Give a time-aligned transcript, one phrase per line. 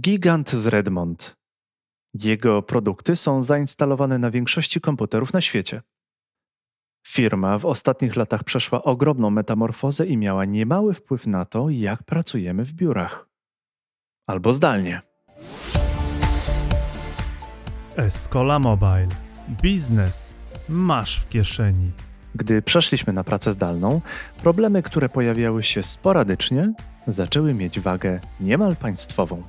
[0.00, 1.36] Gigant z Redmond.
[2.14, 5.82] Jego produkty są zainstalowane na większości komputerów na świecie.
[7.06, 12.64] Firma w ostatnich latach przeszła ogromną metamorfozę i miała niemały wpływ na to, jak pracujemy
[12.64, 13.28] w biurach.
[14.26, 15.00] Albo zdalnie.
[17.96, 19.08] Escola Mobile.
[19.62, 20.36] Biznes
[20.68, 21.90] masz w kieszeni.
[22.34, 24.00] Gdy przeszliśmy na pracę zdalną,
[24.42, 26.72] problemy, które pojawiały się sporadycznie,
[27.06, 29.40] zaczęły mieć wagę niemal państwową.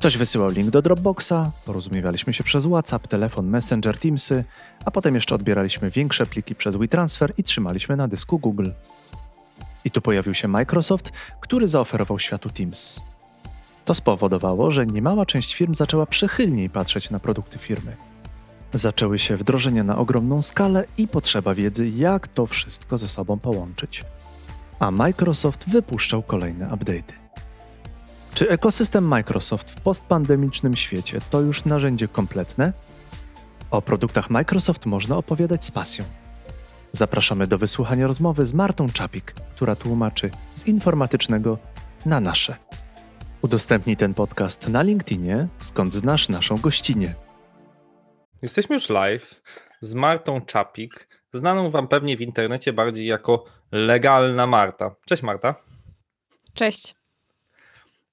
[0.00, 4.44] Ktoś wysyłał link do Dropboxa, porozumiewaliśmy się przez WhatsApp, telefon, Messenger, Teamsy,
[4.84, 8.70] a potem jeszcze odbieraliśmy większe pliki przez WeTransfer i trzymaliśmy na dysku Google.
[9.84, 13.02] I tu pojawił się Microsoft, który zaoferował światu Teams.
[13.84, 17.96] To spowodowało, że niemała część firm zaczęła przychylniej patrzeć na produkty firmy.
[18.74, 24.04] Zaczęły się wdrożenia na ogromną skalę i potrzeba wiedzy, jak to wszystko ze sobą połączyć.
[24.78, 27.29] A Microsoft wypuszczał kolejne update'y.
[28.40, 32.72] Czy ekosystem Microsoft w postpandemicznym świecie to już narzędzie kompletne?
[33.70, 36.04] O produktach Microsoft można opowiadać z pasją.
[36.92, 41.58] Zapraszamy do wysłuchania rozmowy z Martą Czapik, która tłumaczy z informatycznego
[42.06, 42.56] na nasze.
[43.42, 47.14] Udostępnij ten podcast na LinkedInie, skąd znasz naszą gościnę.
[48.42, 49.42] Jesteśmy już live
[49.80, 54.94] z Martą Czapik, znaną Wam pewnie w internecie bardziej jako legalna Marta.
[55.06, 55.54] Cześć Marta.
[56.54, 56.99] Cześć.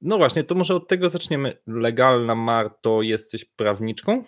[0.01, 1.57] No właśnie, to może od tego zaczniemy.
[1.67, 4.23] Legalna Marto, jesteś prawniczką?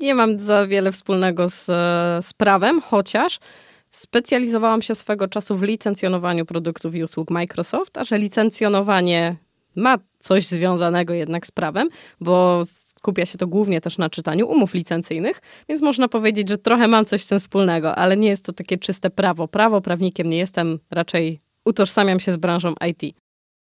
[0.00, 1.64] Nie mam za wiele wspólnego z,
[2.24, 3.38] z prawem, chociaż
[3.90, 9.36] specjalizowałam się swego czasu w licencjonowaniu produktów i usług Microsoft, a że licencjonowanie
[9.76, 11.88] ma coś związanego jednak z prawem,
[12.20, 16.88] bo skupia się to głównie też na czytaniu umów licencyjnych, więc można powiedzieć, że trochę
[16.88, 19.48] mam coś z tym wspólnego, ale nie jest to takie czyste prawo.
[19.48, 23.23] Prawo, prawnikiem nie jestem, raczej utożsamiam się z branżą IT.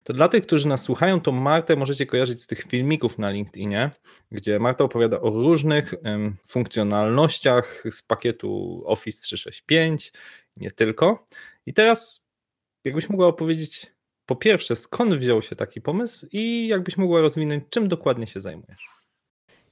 [0.09, 3.91] To dla tych, którzy nas słuchają, to Martę możecie kojarzyć z tych filmików na LinkedInie,
[4.33, 10.13] gdzie Marta opowiada o różnych um, funkcjonalnościach z pakietu Office 365,
[10.57, 11.27] nie tylko.
[11.67, 12.29] I teraz,
[12.85, 13.87] jakbyś mogła opowiedzieć,
[14.27, 18.98] po pierwsze, skąd wziął się taki pomysł i jakbyś mogła rozwinąć, czym dokładnie się zajmujesz?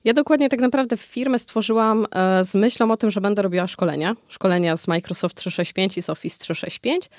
[0.07, 4.17] Ja dokładnie tak naprawdę firmę stworzyłam e, z myślą o tym, że będę robiła szkolenia.
[4.29, 7.11] Szkolenia z Microsoft 365 i z Office 365.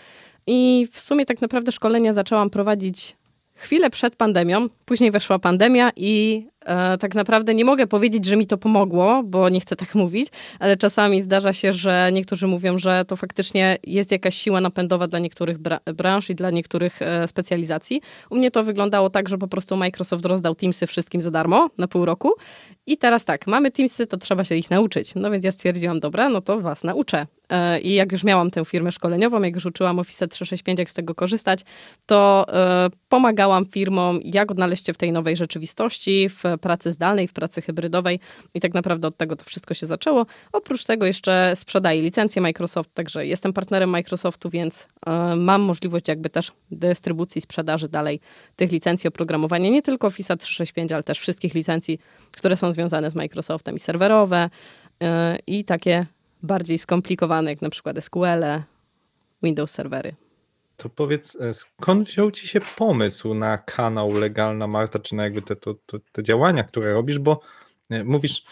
[0.47, 3.15] I w sumie tak naprawdę szkolenia zaczęłam prowadzić
[3.57, 4.69] chwilę przed pandemią.
[4.85, 9.50] Później weszła pandemia i e, tak naprawdę nie mogę powiedzieć, że mi to pomogło, bo
[9.50, 10.28] nie chcę tak mówić,
[10.59, 15.19] ale czasami zdarza się, że niektórzy mówią, że to faktycznie jest jakaś siła napędowa dla
[15.19, 18.01] niektórych bra branż i dla niektórych e, specjalizacji.
[18.29, 21.88] U mnie to wyglądało tak, że po prostu Microsoft rozdał Teamsy wszystkim za darmo na
[21.88, 22.34] pół roku
[22.85, 25.16] i teraz tak, mamy Teamsy, to trzeba się ich nauczyć.
[25.16, 27.28] No więc ja stwierdziłam, dobra, no to was nauczę.
[27.49, 30.93] E, I jak już miałam tę firmę szkoleniową, jak już uczyłam Office 365, jak z
[30.93, 31.59] tego korzystać,
[32.05, 37.33] to e, pomagałam firmom, jak odnaleźć się w tej nowej rzeczywistości, w pracy zdalnej, w
[37.33, 38.19] pracy hybrydowej
[38.53, 40.25] i tak naprawdę od tego to wszystko się zaczęło.
[40.51, 46.29] Oprócz tego jeszcze sprzedaję licencję Microsoft, także jestem partnerem Microsoftu, więc e, mam możliwość jakby
[46.29, 48.19] też dystrybucji, sprzedaży dalej
[48.55, 51.99] tych licencji oprogramowania, nie tylko Office 365, ale też wszystkich licencji,
[52.31, 54.49] które są związane z Microsoftem i serwerowe
[55.47, 56.05] i takie
[56.47, 58.43] bardziej skomplikowane, jak na przykład SQL,
[59.43, 60.15] Windows serwery.
[60.77, 65.41] To powiedz, e, skąd wziął ci się pomysł na kanał Legalna Marta, czy na jakby
[65.41, 67.39] te, to, to, te działania, które robisz, bo
[67.89, 68.43] e, mówisz,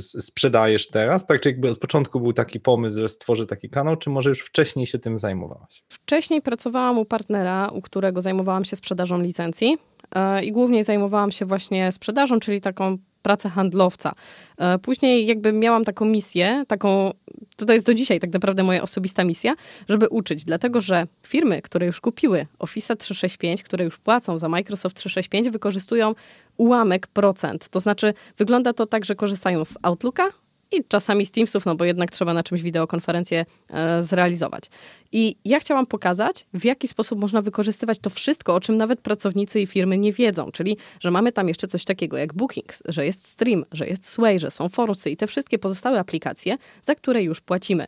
[0.00, 1.40] sprzedajesz teraz, tak?
[1.40, 4.86] Czy jakby od początku był taki pomysł, że stworzy taki kanał, czy może już wcześniej
[4.86, 5.84] się tym zajmowałaś?
[5.88, 9.78] Wcześniej pracowałam u partnera, u którego zajmowałam się sprzedażą licencji
[10.14, 14.12] e, i głównie zajmowałam się właśnie sprzedażą, czyli taką pracę handlowca.
[14.58, 17.10] E, później jakby miałam taką misję, taką,
[17.56, 19.54] to jest do dzisiaj tak naprawdę moja osobista misja,
[19.88, 24.96] żeby uczyć, dlatego że firmy, które już kupiły Office 365, które już płacą za Microsoft
[24.96, 26.14] 365, wykorzystują
[26.56, 27.68] ułamek procent.
[27.68, 30.24] To znaczy wygląda to tak, że korzystają z Outlooka,
[30.72, 34.64] i czasami z Teamsów, no bo jednak trzeba na czymś wideokonferencję e, zrealizować.
[35.12, 39.60] I ja chciałam pokazać, w jaki sposób można wykorzystywać to wszystko, o czym nawet pracownicy
[39.60, 43.26] i firmy nie wiedzą, czyli, że mamy tam jeszcze coś takiego jak Bookings, że jest
[43.26, 47.40] Stream, że jest Sway, że są Forusy i te wszystkie pozostałe aplikacje, za które już
[47.40, 47.86] płacimy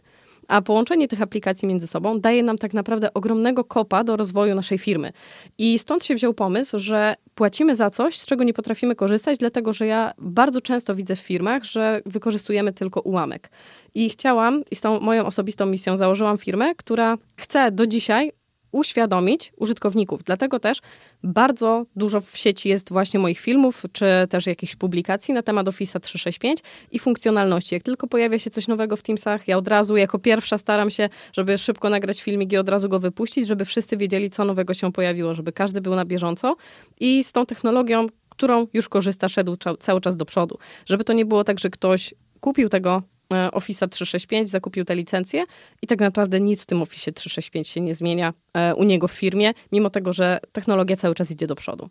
[0.49, 4.79] a połączenie tych aplikacji między sobą daje nam tak naprawdę ogromnego kopa do rozwoju naszej
[4.79, 5.13] firmy.
[5.59, 9.73] I stąd się wziął pomysł, że płacimy za coś, z czego nie potrafimy korzystać, dlatego
[9.73, 13.51] że ja bardzo często widzę w firmach, że wykorzystujemy tylko ułamek.
[13.95, 18.33] I chciałam, i z tą moją osobistą misją założyłam firmę, która chce do dzisiaj
[18.75, 20.25] uświadomić użytkowników.
[20.25, 20.79] Dlatego też
[21.23, 26.01] bardzo dużo w sieci jest właśnie moich filmów, czy też jakichś publikacji na temat Office
[26.01, 26.61] 365
[26.93, 27.75] i funkcjonalności.
[27.75, 31.09] Jak tylko pojawia się coś nowego w Teamsach, ja od razu jako pierwsza staram się,
[31.33, 34.93] żeby szybko nagrać filmik i od razu go wypuścić, żeby wszyscy wiedzieli, co nowego się
[34.93, 36.57] pojawiło, żeby każdy był na bieżąco.
[37.01, 40.59] I z tą technologią którą już korzysta, szedł cały czas do przodu.
[40.87, 43.03] Żeby to nie było tak, że ktoś kupił tego
[43.35, 45.45] e, Office 365, zakupił te licencje
[45.83, 49.13] i tak naprawdę nic w tym Office 365 się nie zmienia e, u niego w
[49.13, 51.91] firmie, mimo tego, że technologia cały czas idzie do przodu.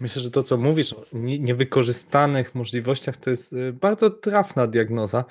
[0.00, 5.24] Myślę, że to, co mówisz o niewykorzystanych możliwościach, to jest y, bardzo trafna diagnoza.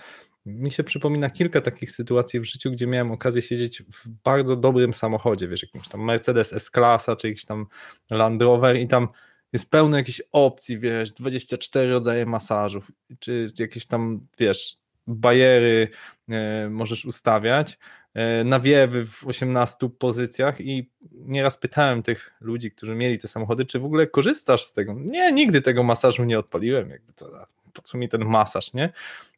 [0.46, 4.94] Mi się przypomina kilka takich sytuacji w życiu, gdzie miałem okazję siedzieć w bardzo dobrym
[4.94, 7.66] samochodzie, wiesz, jakimś tam Mercedes S-Klasa, czy jakiś tam
[8.12, 9.08] Land Rover i tam
[9.54, 14.78] jest pełno jakichś opcji, wiesz, 24 rodzaje masażów, czy jakieś tam, wiesz,
[15.08, 15.90] bajery
[16.30, 17.78] e, możesz ustawiać,
[18.14, 23.80] e, nawiewy w 18 pozycjach i nieraz pytałem tych ludzi, którzy mieli te samochody, czy
[23.80, 24.96] w ogóle korzystasz z tego?
[25.00, 28.94] Nie, nigdy tego masażu nie odpaliłem, jakby to, po co mi ten masaż, nie?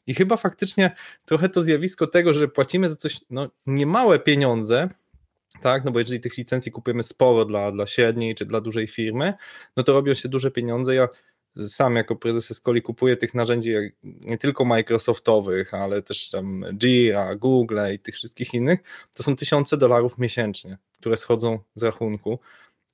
[0.08, 0.96] I chyba faktycznie
[1.26, 4.90] trochę to zjawisko tego, że płacimy za coś no, niemałe pieniądze,
[5.62, 9.34] tak, no bo jeżeli tych licencji kupujemy sporo dla, dla średniej czy dla dużej firmy,
[9.78, 10.96] no to robią się duże pieniądze.
[10.96, 11.08] Ja
[11.58, 13.74] sam jako prezes Escoli kupuję tych narzędzi
[14.04, 18.80] nie tylko Microsoftowych, ale też tam Jira, Google i tych wszystkich innych,
[19.14, 22.40] to są tysiące dolarów miesięcznie, które schodzą z rachunku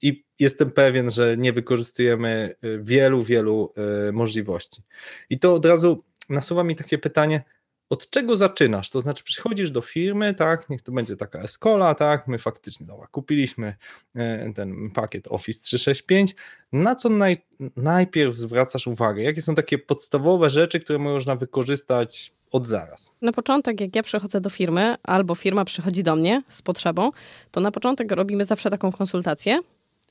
[0.01, 3.73] i jestem pewien, że nie wykorzystujemy y, wielu, wielu
[4.09, 4.81] y, możliwości.
[5.29, 7.43] I to od razu nasuwa mi takie pytanie,
[7.89, 8.89] od czego zaczynasz?
[8.89, 13.07] To znaczy, przychodzisz do firmy, tak, niech to będzie taka Escola, tak, my faktycznie dobra,
[13.07, 13.75] kupiliśmy
[14.15, 16.35] e, ten pakiet Office 365.
[16.71, 17.45] Na co naj,
[17.75, 19.23] najpierw zwracasz uwagę?
[19.23, 23.15] Jakie są takie podstawowe rzeczy, które można wykorzystać od zaraz?
[23.21, 27.11] Na początek, jak ja przychodzę do firmy, albo firma przychodzi do mnie z potrzebą,
[27.51, 29.59] to na początek robimy zawsze taką konsultację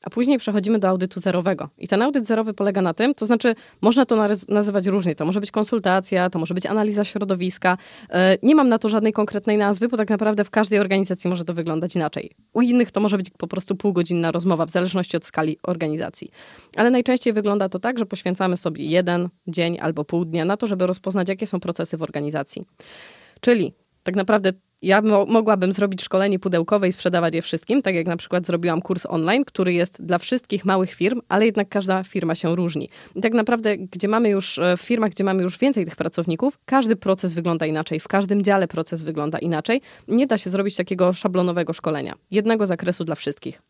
[0.04, 1.68] a później przechodzimy do audytu zerowego.
[1.78, 5.14] I ten audyt zerowy polega na tym, to znaczy można to nazywać różnie.
[5.14, 7.78] To może być konsultacja, to może być analiza środowiska.
[8.10, 11.44] E, nie mam na to żadnej konkretnej nazwy, bo tak naprawdę w każdej organizacji może
[11.44, 12.30] to wyglądać inaczej.
[12.52, 16.30] U innych to może być po prostu półgodzinna rozmowa, w zależności od skali organizacji.
[16.76, 20.66] Ale najczęściej wygląda to tak, że poświęcamy sobie jeden dzień albo pół dnia na to,
[20.66, 22.64] żeby rozpoznać, jakie są procesy w organizacji.
[23.40, 23.72] Czyli
[24.02, 24.52] tak naprawdę
[24.84, 28.82] ja mo mogłabym zrobić szkolenie pudełkowe i sprzedawać je wszystkim, tak jak na przykład zrobiłam
[28.82, 32.88] kurs online, który jest dla wszystkich małych firm, ale jednak każda firma się różni.
[33.14, 36.58] I tak naprawdę, gdzie mamy już e, w firmach, gdzie mamy już więcej tych pracowników,
[36.64, 39.80] każdy proces wygląda inaczej, w każdym dziale proces wygląda inaczej.
[40.08, 43.62] Nie da się zrobić takiego szablonowego szkolenia, jednego zakresu dla wszystkich.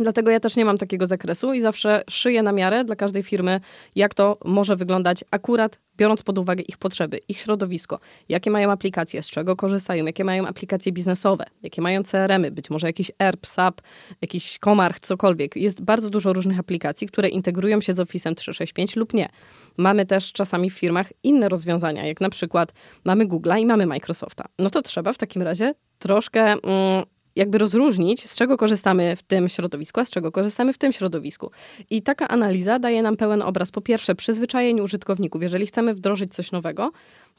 [0.00, 3.60] Dlatego ja też nie mam takiego zakresu i zawsze szyję na miarę dla każdej firmy,
[3.96, 7.98] jak to może wyglądać akurat biorąc pod uwagę ich potrzeby, ich środowisko,
[8.28, 12.86] jakie mają aplikacje, z czego korzystają, jakie mają aplikacje biznesowe, jakie mają CRM-y, być może
[12.86, 13.80] jakiś ERP, SAP,
[14.20, 15.56] jakiś Komarch, cokolwiek.
[15.56, 19.28] Jest bardzo dużo różnych aplikacji, które integrują się z Office 365 lub nie.
[19.76, 22.72] Mamy też czasami w firmach inne rozwiązania, jak na przykład
[23.04, 24.44] mamy Google'a i mamy Microsofta.
[24.58, 27.04] No to trzeba w takim razie troszkę mm,
[27.36, 31.50] jakby rozróżnić, z czego korzystamy w tym środowisku, a z czego korzystamy w tym środowisku.
[31.90, 35.42] I taka analiza daje nam pełen obraz, po pierwsze, przyzwyczajeń użytkowników.
[35.42, 36.92] Jeżeli chcemy wdrożyć coś nowego,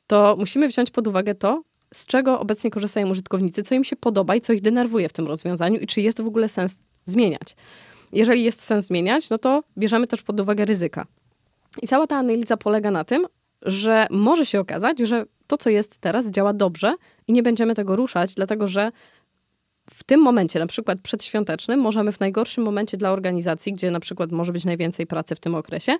[0.07, 1.63] to musimy wziąć pod uwagę to,
[1.93, 5.27] z czego obecnie korzystają użytkownicy, co im się podoba i co ich denerwuje w tym
[5.27, 7.55] rozwiązaniu i czy jest w ogóle sens zmieniać.
[8.11, 11.05] Jeżeli jest sens zmieniać, no to bierzemy też pod uwagę ryzyka.
[11.81, 13.25] I cała ta analiza polega na tym,
[13.61, 16.95] że może się okazać, że to, co jest teraz, działa dobrze
[17.27, 18.91] i nie będziemy tego ruszać, dlatego że
[19.89, 24.31] w tym momencie, na przykład przedświątecznym, możemy w najgorszym momencie dla organizacji, gdzie na przykład
[24.31, 25.97] może być najwięcej pracy w tym okresie,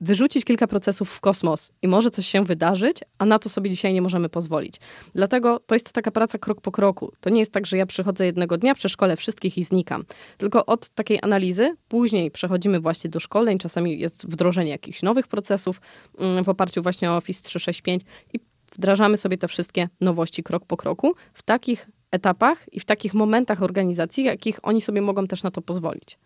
[0.00, 3.94] wyrzucić kilka procesów w kosmos i może coś się wydarzyć, a na to sobie dzisiaj
[3.94, 4.74] nie możemy pozwolić.
[5.14, 7.12] Dlatego to jest taka praca krok po kroku.
[7.20, 10.04] To nie jest tak, że ja przychodzę jednego dnia, przeszkolę wszystkich i znikam.
[10.38, 15.80] Tylko od takiej analizy później przechodzimy właśnie do szkoleń, czasami jest wdrożenie jakichś nowych procesów
[16.18, 18.02] mm, w oparciu właśnie o Office 365
[18.34, 18.40] i
[18.72, 23.62] wdrażamy sobie te wszystkie nowości krok po kroku w takich etapach i w takich momentach
[23.62, 26.18] organizacji, jakich oni sobie mogą też na to pozwolić.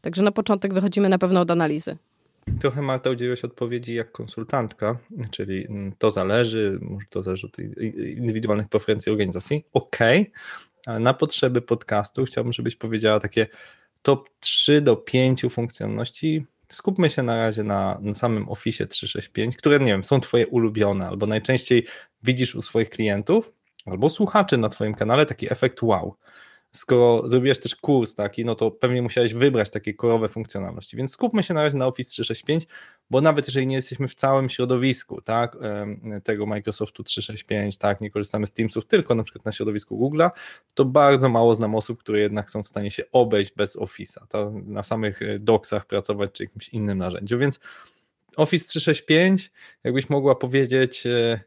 [0.00, 1.96] Także na początek wychodzimy na pewno od analizy.
[2.60, 4.98] Trochę Marta udzieliłaś odpowiedzi jak konsultantka,
[5.30, 5.66] czyli
[5.98, 7.58] to zależy, może to zależy od
[8.16, 9.64] indywidualnych preferencji organizacji.
[9.72, 10.32] Okej, okay.
[10.86, 13.46] ale na potrzeby podcastu chciałbym, żebyś powiedziała takie
[14.02, 16.46] top 3 do 5 funkcjonalności.
[16.68, 21.08] Skupmy się na razie na, na samym Office 365, które nie wiem, są Twoje ulubione
[21.08, 21.86] albo najczęściej
[22.22, 23.52] widzisz u swoich klientów
[23.86, 26.16] albo słuchaczy na Twoim kanale taki efekt wow.
[26.72, 30.96] Skoro zrobiłeś też kurs taki, no to pewnie musiałeś wybrać takie korowe funkcjonalności.
[30.96, 32.66] Więc skupmy się na razie na Office 365,
[33.10, 35.56] bo nawet jeżeli nie jesteśmy w całym środowisku, tak,
[36.24, 40.30] tego Microsoftu 365, tak, nie korzystamy z Teamsów, tylko na przykład na środowisku Google'a,
[40.74, 44.82] to bardzo mało znam osób, które jednak są w stanie się obejść bez Office'a, na
[44.82, 47.38] samych e, doksach pracować czy jakimś innym narzędziu.
[47.38, 47.60] Więc
[48.36, 49.50] Office 365,
[49.84, 51.40] jakbyś mogła powiedzieć, e,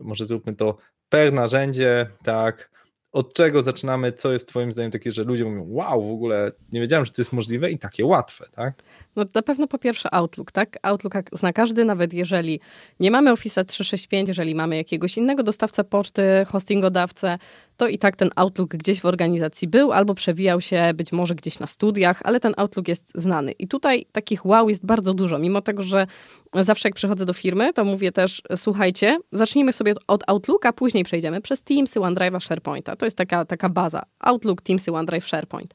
[0.00, 0.76] może zróbmy to
[1.10, 2.70] per narzędzie, tak,
[3.12, 6.80] od czego zaczynamy, co jest twoim zdaniem takie, że ludzie mówią, wow, w ogóle nie
[6.80, 8.74] wiedziałem, że to jest możliwe i takie łatwe, tak?
[9.16, 10.78] No na pewno po pierwsze Outlook, tak?
[10.82, 12.60] Outlook zna każdy, nawet jeżeli
[13.00, 17.38] nie mamy Office 365, jeżeli mamy jakiegoś innego dostawcę poczty, hostingodawcę,
[17.80, 21.58] to i tak ten Outlook gdzieś w organizacji był albo przewijał się być może gdzieś
[21.58, 23.52] na studiach, ale ten Outlook jest znany.
[23.52, 26.06] I tutaj takich wow jest bardzo dużo, mimo tego, że
[26.54, 31.40] zawsze jak przychodzę do firmy, to mówię też, słuchajcie, zacznijmy sobie od Outlooka, później przejdziemy
[31.40, 32.96] przez Teamsy, OneDrive'a, SharePointa.
[32.96, 34.02] To jest taka, taka baza.
[34.18, 35.74] Outlook, Teamsy, OneDrive, SharePoint.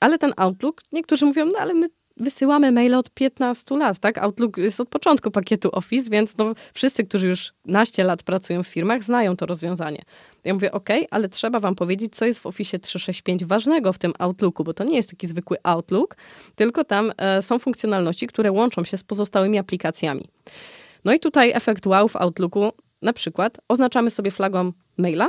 [0.00, 1.88] Ale ten Outlook, niektórzy mówią, no ale my
[2.20, 4.18] wysyłamy maile od 15 lat, tak?
[4.18, 8.66] Outlook jest od początku pakietu Office, więc no, wszyscy, którzy już naście lat pracują w
[8.66, 10.02] firmach, znają to rozwiązanie.
[10.44, 14.12] Ja mówię, ok, ale trzeba wam powiedzieć, co jest w Office 365 ważnego w tym
[14.18, 16.16] Outlooku, bo to nie jest taki zwykły Outlook,
[16.54, 20.28] tylko tam e, są funkcjonalności, które łączą się z pozostałymi aplikacjami.
[21.04, 22.72] No i tutaj efekt wow w Outlooku,
[23.02, 25.28] na przykład oznaczamy sobie flagą maila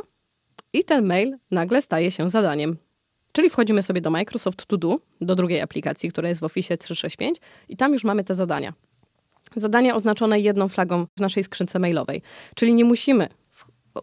[0.73, 2.77] i ten mail nagle staje się zadaniem.
[3.31, 7.37] Czyli wchodzimy sobie do Microsoft To Do, do drugiej aplikacji, która jest w Office 365
[7.69, 8.73] i tam już mamy te zadania.
[9.55, 12.21] Zadania oznaczone jedną flagą w naszej skrzynce mailowej,
[12.55, 13.29] czyli nie musimy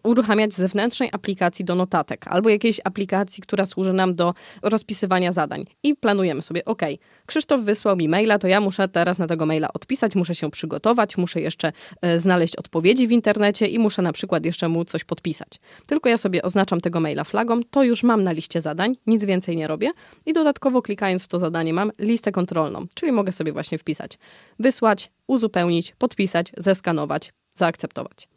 [0.02, 5.64] uruchamiać zewnętrznej aplikacji do notatek albo jakiejś aplikacji, która służy nam do rozpisywania zadań.
[5.82, 6.82] I planujemy sobie, ok,
[7.26, 11.16] Krzysztof wysłał mi maila, to ja muszę teraz na tego maila odpisać, muszę się przygotować,
[11.16, 11.72] muszę jeszcze
[12.02, 15.48] e, znaleźć odpowiedzi w internecie i muszę na przykład jeszcze mu coś podpisać.
[15.86, 19.56] Tylko ja sobie oznaczam tego maila flagą, to już mam na liście zadań, nic więcej
[19.56, 19.90] nie robię
[20.26, 24.18] i dodatkowo klikając w to zadanie mam listę kontrolną, czyli mogę sobie właśnie wpisać,
[24.58, 28.28] wysłać, uzupełnić, podpisać, zeskanować, zaakceptować.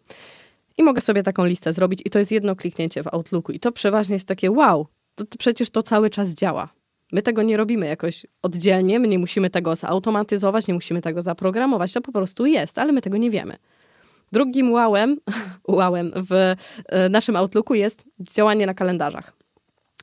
[0.80, 3.52] I mogę sobie taką listę zrobić i to jest jedno kliknięcie w Outlooku.
[3.52, 6.70] I to przeważnie jest takie wow, to, to przecież to cały czas działa.
[7.12, 11.94] My tego nie robimy jakoś oddzielnie, my nie musimy tego zautomatyzować, nie musimy tego zaprogramować,
[11.94, 13.58] to po prostu jest, ale my tego nie wiemy.
[14.32, 15.18] Drugim wowem,
[15.68, 16.56] wowem w
[16.86, 19.39] e, naszym Outlooku jest działanie na kalendarzach.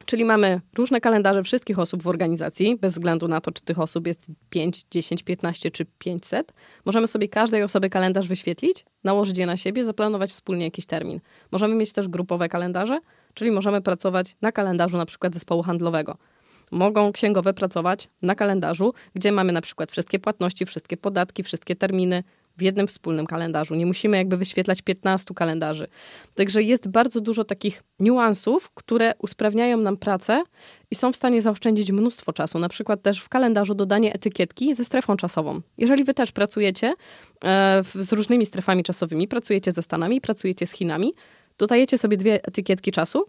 [0.06, 4.06] Czyli mamy różne kalendarze wszystkich osób w organizacji, bez względu na to, czy tych osób
[4.06, 6.52] jest 5, 10, 15 czy 500.
[6.84, 11.20] Możemy sobie każdej osoby kalendarz wyświetlić, nałożyć je na siebie, zaplanować wspólnie jakiś termin.
[11.52, 13.00] Możemy mieć też grupowe kalendarze,
[13.34, 16.16] czyli możemy pracować na kalendarzu na przykład zespołu handlowego.
[16.72, 22.24] Mogą księgowe pracować na kalendarzu, gdzie mamy na przykład wszystkie płatności, wszystkie podatki, wszystkie terminy,
[22.56, 23.74] w jednym wspólnym kalendarzu.
[23.74, 25.86] Nie musimy jakby wyświetlać 15 kalendarzy.
[26.34, 30.42] Także jest bardzo dużo takich niuansów, które usprawniają nam pracę
[30.90, 32.58] i są w stanie zaoszczędzić mnóstwo czasu.
[32.58, 35.60] Na przykład też w kalendarzu dodanie etykietki ze strefą czasową.
[35.78, 36.94] Jeżeli wy też pracujecie
[37.44, 41.14] e, z różnymi strefami czasowymi, pracujecie ze Stanami, pracujecie z Chinami,
[41.58, 43.24] dodajecie sobie dwie etykietki czasu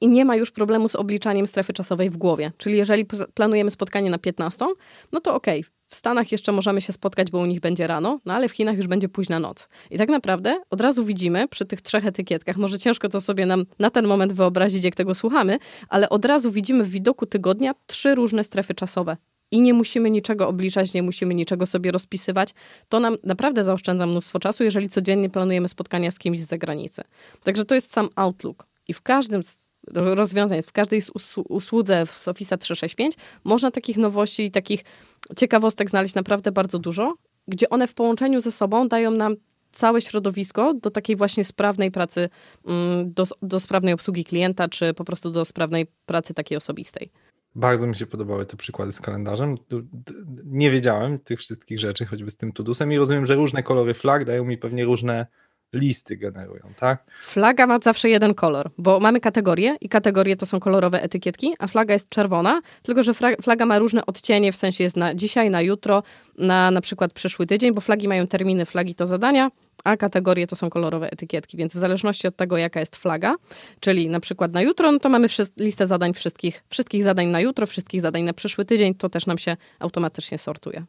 [0.00, 2.52] i nie ma już problemu z obliczaniem strefy czasowej w głowie.
[2.56, 4.66] Czyli jeżeli planujemy spotkanie na 15,
[5.12, 8.20] no to okej, okay, w Stanach jeszcze możemy się spotkać, bo u nich będzie rano,
[8.24, 9.68] no ale w Chinach już będzie późna noc.
[9.90, 13.66] I tak naprawdę od razu widzimy przy tych trzech etykietkach, może ciężko to sobie nam
[13.78, 18.14] na ten moment wyobrazić, jak tego słuchamy, ale od razu widzimy w widoku tygodnia trzy
[18.14, 19.16] różne strefy czasowe.
[19.50, 22.54] I nie musimy niczego obliczać, nie musimy niczego sobie rozpisywać.
[22.88, 27.02] To nam naprawdę zaoszczędza mnóstwo czasu, jeżeli codziennie planujemy spotkania z kimś z zagranicy.
[27.44, 28.66] Także to jest sam Outlook.
[28.88, 31.02] I w każdym z rozwiązań, w każdej
[31.48, 34.84] usłudze w Office 365 można takich nowości i takich
[35.36, 37.14] ciekawostek znaleźć naprawdę bardzo dużo,
[37.48, 39.36] gdzie one w połączeniu ze sobą dają nam
[39.72, 42.28] całe środowisko do takiej właśnie sprawnej pracy,
[42.66, 47.10] mm, do, do sprawnej obsługi klienta, czy po prostu do sprawnej pracy takiej osobistej.
[47.54, 49.56] Bardzo mi się podobały te przykłady z kalendarzem.
[50.44, 54.24] Nie wiedziałem tych wszystkich rzeczy, choćby z tym Tudusem i rozumiem, że różne kolory flag
[54.24, 55.26] dają mi pewnie różne
[55.72, 57.04] listy generują, tak?
[57.22, 61.66] Flaga ma zawsze jeden kolor, bo mamy kategorie i kategorie to są kolorowe etykietki, a
[61.66, 65.62] flaga jest czerwona, tylko że flaga ma różne odcienie, w sensie jest na dzisiaj, na
[65.62, 66.02] jutro,
[66.38, 69.50] na na przykład przyszły tydzień, bo flagi mają terminy, flagi to zadania,
[69.84, 73.36] a kategorie to są kolorowe etykietki, więc w zależności od tego, jaka jest flaga,
[73.80, 75.26] czyli na przykład na jutro, no to mamy
[75.58, 79.38] listę zadań wszystkich, wszystkich zadań na jutro, wszystkich zadań na przyszły tydzień, to też nam
[79.38, 80.84] się automatycznie sortuje.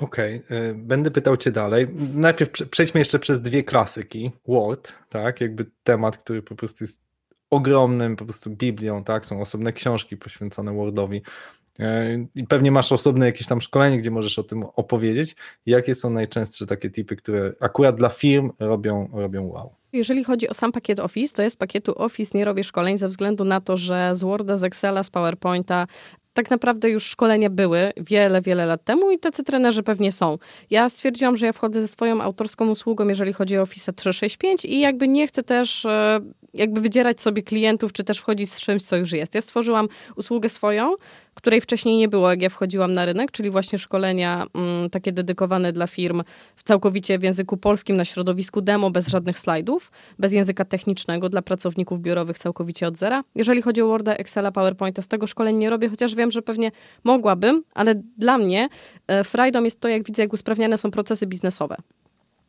[0.00, 0.74] Okej, okay.
[0.74, 1.86] będę pytał Cię dalej.
[2.14, 4.30] Najpierw przejdźmy jeszcze przez dwie klasyki.
[4.48, 7.10] Word, tak, jakby temat, który po prostu jest
[7.50, 11.22] ogromnym po prostu biblią, tak, są osobne książki poświęcone Wordowi.
[11.80, 15.36] E, I pewnie masz osobne jakieś tam szkolenie, gdzie możesz o tym opowiedzieć.
[15.66, 19.74] Jakie są najczęstsze takie typy, które akurat dla firm robią, robią wow?
[19.92, 23.44] Jeżeli chodzi o sam pakiet Office, to jest pakietu Office nie robię szkoleń ze względu
[23.44, 25.86] na to, że z Worda, z Excela, z PowerPointa
[26.32, 30.38] tak naprawdę już szkolenia były wiele, wiele lat temu i tacy trenerzy pewnie są.
[30.70, 34.80] Ja stwierdziłam, że ja wchodzę ze swoją autorską usługą, jeżeli chodzi o Office 365 i
[34.80, 36.20] jakby nie chcę też e,
[36.54, 39.34] jakby wydzierać sobie klientów, czy też wchodzić z czymś, co już jest.
[39.34, 40.94] Ja stworzyłam usługę swoją,
[41.34, 45.72] której wcześniej nie było, jak ja wchodziłam na rynek, czyli właśnie szkolenia mm, takie dedykowane
[45.72, 46.22] dla firm
[46.64, 52.00] całkowicie w języku polskim na środowisku demo, bez żadnych slajdów, bez języka technicznego dla pracowników
[52.00, 53.24] biurowych całkowicie od zera.
[53.34, 56.70] Jeżeli chodzi o Worda, Excela, PowerPointa, z tego szkoleń nie robię, chociaż wiem, że pewnie
[57.04, 58.68] mogłabym, ale dla mnie
[59.06, 61.76] e, frajdą jest to, jak widzę, jak usprawniane są procesy biznesowe.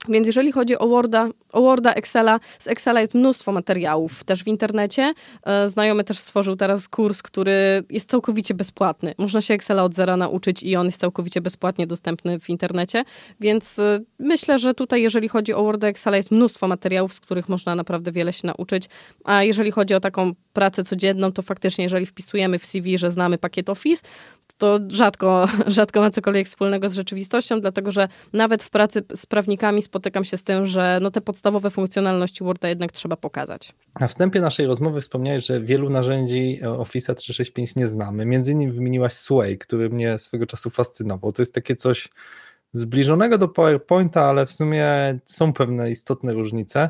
[0.09, 4.47] Więc jeżeli chodzi o Worda, o Worda, Excela, z Excela jest mnóstwo materiałów też w
[4.47, 5.13] internecie.
[5.43, 9.15] E, znajomy też stworzył teraz kurs, który jest całkowicie bezpłatny.
[9.17, 13.03] Można się Excela od zera nauczyć i on jest całkowicie bezpłatnie dostępny w internecie.
[13.39, 17.49] Więc e, myślę, że tutaj, jeżeli chodzi o Worda, Excela, jest mnóstwo materiałów, z których
[17.49, 18.89] można naprawdę wiele się nauczyć.
[19.23, 23.37] A jeżeli chodzi o taką pracę codzienną, to faktycznie, jeżeli wpisujemy w CV, że znamy
[23.37, 24.03] pakiet Office,
[24.57, 29.81] to rzadko, rzadko ma cokolwiek wspólnego z rzeczywistością, dlatego że nawet w pracy z prawnikami
[29.81, 33.73] spotykam się z tym, że no te podstawowe funkcjonalności Worda jednak trzeba pokazać.
[33.99, 38.25] Na wstępie naszej rozmowy wspomniałeś, że wielu narzędzi Office 365 nie znamy.
[38.25, 41.31] Między innymi wymieniłaś Sway, który mnie swego czasu fascynował.
[41.31, 42.09] To jest takie coś
[42.73, 44.87] zbliżonego do PowerPointa, ale w sumie
[45.25, 46.89] są pewne istotne różnice.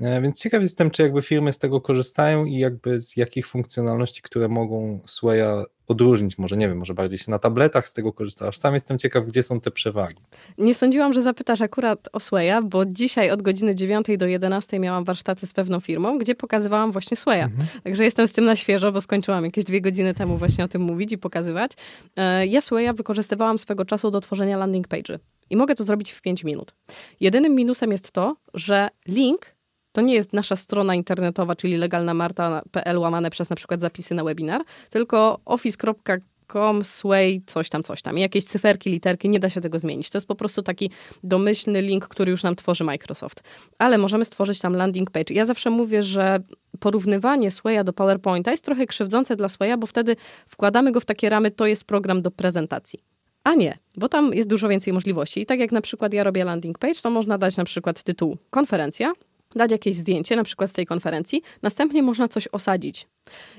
[0.00, 4.22] E, więc ciekaw jestem, czy jakby firmy z tego korzystają i jakby z jakich funkcjonalności,
[4.22, 6.38] które mogą Swaya odróżnić.
[6.38, 8.56] Może nie wiem, może bardziej się na tabletach z tego korzystasz.
[8.56, 10.16] Sam jestem ciekaw, gdzie są te przewagi.
[10.58, 15.04] Nie sądziłam, że zapytasz akurat o Swaya, bo dzisiaj od godziny 9 do 11 miałam
[15.04, 17.42] warsztaty z pewną firmą, gdzie pokazywałam właśnie Swaya.
[17.42, 17.68] Mhm.
[17.84, 20.82] Także jestem z tym na świeżo, bo skończyłam jakieś dwie godziny temu właśnie o tym
[20.82, 21.72] mówić i pokazywać.
[22.16, 25.18] E, ja Swaya wykorzystywałam swego czasu do tworzenia landing page'y.
[25.50, 26.74] I mogę to zrobić w 5 minut.
[27.20, 29.54] Jedynym minusem jest to, że link
[29.92, 34.62] to nie jest nasza strona internetowa, czyli legalnamarta.pl łamane przez na przykład zapisy na webinar,
[34.90, 38.18] tylko office.com, sway, coś tam, coś tam.
[38.18, 40.10] I jakieś cyferki, literki, nie da się tego zmienić.
[40.10, 40.90] To jest po prostu taki
[41.24, 43.42] domyślny link, który już nam tworzy Microsoft.
[43.78, 45.34] Ale możemy stworzyć tam landing page.
[45.34, 46.40] Ja zawsze mówię, że
[46.80, 51.28] porównywanie Swaya do PowerPointa jest trochę krzywdzące dla Swaya, bo wtedy wkładamy go w takie
[51.28, 52.98] ramy, to jest program do prezentacji.
[53.44, 55.40] A nie, bo tam jest dużo więcej możliwości.
[55.40, 58.36] I tak jak na przykład ja robię landing page, to można dać na przykład tytuł
[58.50, 59.12] konferencja,
[59.56, 63.06] dać jakieś zdjęcie, na przykład z tej konferencji, następnie można coś osadzić.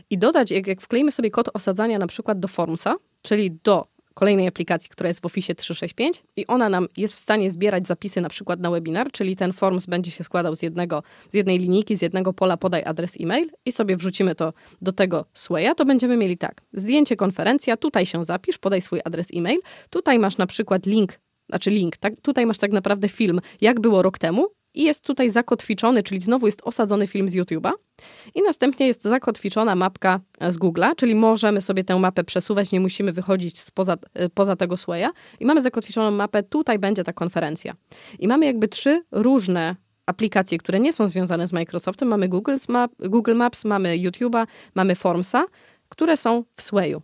[0.10, 4.48] I dodać, jak, jak wkleimy sobie kod osadzania na przykład do Formsa, czyli do kolejnej
[4.48, 8.30] aplikacji, która jest w Office 365 i ona nam jest w stanie zbierać zapisy na
[8.30, 12.02] przykład na webinar, czyli ten Forms będzie się składał z, jednego, z jednej linijki, z
[12.02, 16.38] jednego pola podaj adres e-mail i sobie wrzucimy to do tego Swaya, to będziemy mieli
[16.38, 21.20] tak, zdjęcie konferencja, tutaj się zapisz, podaj swój adres e-mail, tutaj masz na przykład link
[21.50, 22.14] znaczy link, tak?
[22.22, 26.46] Tutaj masz tak naprawdę film, jak było rok temu, i jest tutaj zakotwiczony, czyli znowu
[26.46, 27.72] jest osadzony film z YouTube'a.
[28.36, 33.14] I następnie jest zakotwiczona mapka z Google'a, czyli możemy sobie tę mapę przesuwać, nie musimy
[33.14, 35.08] wychodzić spoza, e, poza tego swaya.
[35.40, 37.74] I mamy zakotwiczoną mapę, tutaj będzie ta konferencja.
[38.20, 42.08] I mamy jakby trzy różne aplikacje, które nie są związane z Microsoftem.
[42.08, 45.46] Mamy Google, Map, Google Maps, mamy YouTube'a, mamy Formsa,
[45.90, 47.02] które są w Swayu.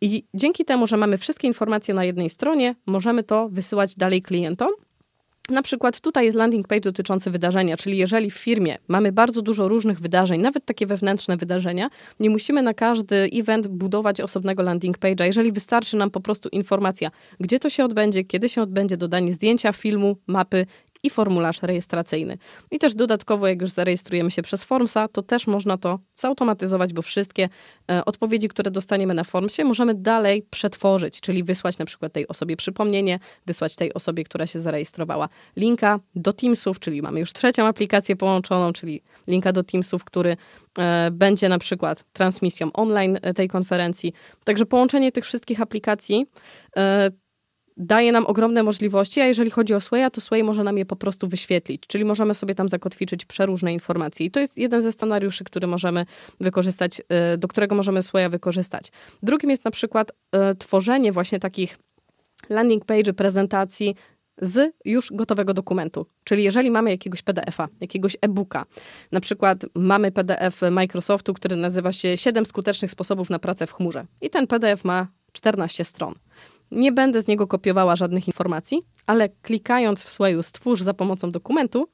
[0.00, 4.70] I dzięki temu, że mamy wszystkie informacje na jednej stronie, możemy to wysyłać dalej klientom
[5.48, 9.68] na przykład tutaj jest landing page dotyczący wydarzenia, czyli jeżeli w firmie mamy bardzo dużo
[9.68, 11.88] różnych wydarzeń, nawet takie wewnętrzne wydarzenia,
[12.20, 15.24] nie musimy na każdy event budować osobnego landing page'a.
[15.24, 19.72] Jeżeli wystarczy nam po prostu informacja, gdzie to się odbędzie, kiedy się odbędzie, dodanie zdjęcia,
[19.72, 20.66] filmu, mapy
[21.04, 22.38] i formularz rejestracyjny.
[22.70, 27.02] I też dodatkowo, jak już zarejestrujemy się przez Formsa, to też można to zautomatyzować, bo
[27.02, 27.48] wszystkie
[27.90, 32.56] e, odpowiedzi, które dostaniemy na Formsie, możemy dalej przetworzyć, czyli wysłać na przykład tej osobie
[32.56, 38.16] przypomnienie, wysłać tej osobie, która się zarejestrowała, linka do Teamsów, czyli mamy już trzecią aplikację
[38.16, 40.36] połączoną, czyli linka do Teamsów, który
[40.78, 44.12] e, będzie na przykład transmisją online e, tej konferencji.
[44.44, 46.26] Także połączenie tych wszystkich aplikacji
[46.76, 47.10] e,
[47.76, 50.96] daje nam ogromne możliwości, a jeżeli chodzi o Swaya, to Sway może nam je po
[50.96, 54.26] prostu wyświetlić, czyli możemy sobie tam zakotwiczyć przeróżne informacje.
[54.26, 56.06] I to jest jeden ze scenariuszy, który możemy
[56.40, 57.00] wykorzystać,
[57.34, 58.92] y, do którego możemy Swaya wykorzystać.
[59.22, 61.78] Drugim jest na przykład y, tworzenie właśnie takich
[62.50, 63.94] landing page, prezentacji
[64.38, 66.06] z już gotowego dokumentu.
[66.24, 68.64] Czyli jeżeli mamy jakiegoś PDF-a, jakiegoś e-booka,
[69.12, 74.06] na przykład mamy PDF Microsoftu, który nazywa się 7 skutecznych sposobów na pracę w chmurze.
[74.20, 76.14] I ten PDF ma 14 stron.
[76.74, 81.88] Nie będę z niego kopiowała żadnych informacji, ale klikając w Swayu stwórz za pomocą dokumentu,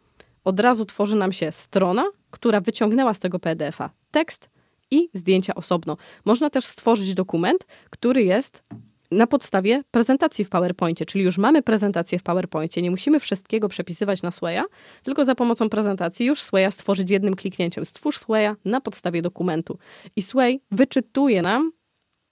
[0.45, 4.51] od razu tworzy nam się strona, która wyciągnęła z tego PDF-a tekst
[4.91, 5.97] i zdjęcia osobno.
[6.25, 8.63] Można też stworzyć dokument, który jest
[9.11, 14.23] na podstawie prezentacji w PowerPoincie, czyli już mamy prezentację w PowerPoincie, nie musimy wszystkiego przepisywać
[14.23, 14.63] na Swaya,
[15.03, 17.85] tylko za pomocą prezentacji już Swaya stworzyć jednym kliknięciem.
[17.85, 19.79] Stwórz Swaya na podstawie dokumentu.
[20.17, 21.73] I Sway wyczytuje nam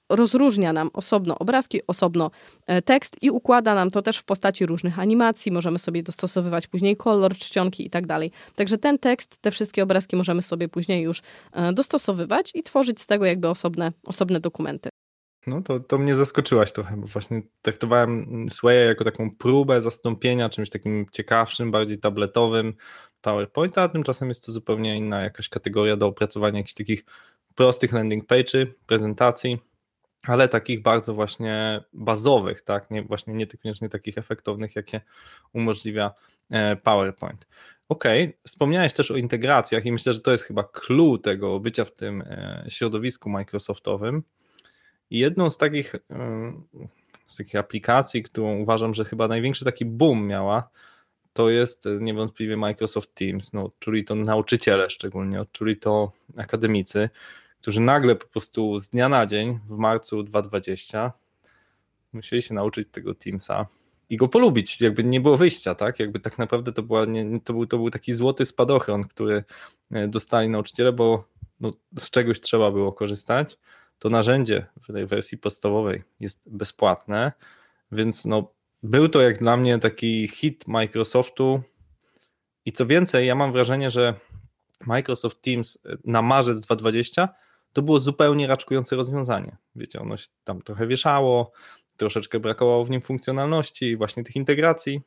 [0.08, 2.30] rozróżnia nam osobno obrazki, osobno
[2.66, 5.52] e, tekst i układa nam to też w postaci różnych animacji.
[5.52, 8.30] Możemy sobie dostosowywać później kolor, czcionki i tak dalej.
[8.54, 13.06] Także ten tekst, te wszystkie obrazki możemy sobie później już e, dostosowywać i tworzyć z
[13.06, 14.88] tego jakby osobne, osobne dokumenty.
[15.46, 20.70] No to, to mnie zaskoczyłaś trochę, bo właśnie traktowałem Swaya jako taką próbę zastąpienia czymś
[20.70, 22.74] takim ciekawszym, bardziej tabletowym
[23.20, 27.04] PowerPointa, a tymczasem jest to zupełnie inna jakaś kategoria do opracowania jakichś takich
[27.54, 29.58] prostych landing page'y, prezentacji,
[30.30, 33.34] ale takich bardzo właśnie bazowych, tak, nie, właśnie
[33.82, 35.00] nie takich efektownych, jakie
[35.52, 36.14] umożliwia
[36.50, 37.46] e, PowerPoint.
[37.88, 38.04] OK,
[38.46, 42.22] wspomniałeś też o integracjach i myślę, że to jest chyba clue tego bycia w tym
[42.22, 44.22] e, środowisku Microsoftowym.
[45.10, 46.52] I jedną z takich, e,
[47.26, 50.70] z takich aplikacji, którą uważam, że chyba największy taki boom miała,
[51.32, 53.52] to jest niewątpliwie Microsoft Teams.
[53.52, 57.10] No, czuli to nauczyciele szczególnie, odczuli to akademicy,
[57.68, 61.12] którzy nagle po prostu z dnia na dzień w marcu 2020
[62.12, 63.66] musieli się nauczyć tego Teamsa
[64.10, 66.00] i go polubić, jakby nie było wyjścia, tak?
[66.00, 69.44] Jakby tak naprawdę to, była, nie, to, był, to był taki złoty spadochron, który
[69.90, 71.24] e, dostali nauczyciele, bo
[71.60, 73.58] no, z czegoś trzeba było korzystać.
[73.98, 77.32] To narzędzie w tej wersji podstawowej jest bezpłatne,
[77.92, 78.48] więc no,
[78.82, 81.62] był to jak dla mnie taki hit Microsoftu
[82.64, 84.14] i co więcej, ja mam wrażenie, że
[84.86, 89.56] Microsoft Teams na marzec 2020 to było zupełnie raczkujące rozwiązanie.
[89.76, 91.52] Wiecie, ono się tam trochę wieszało,
[91.96, 95.00] troszeczkę brakowało w nim funkcjonalności właśnie tych integracji,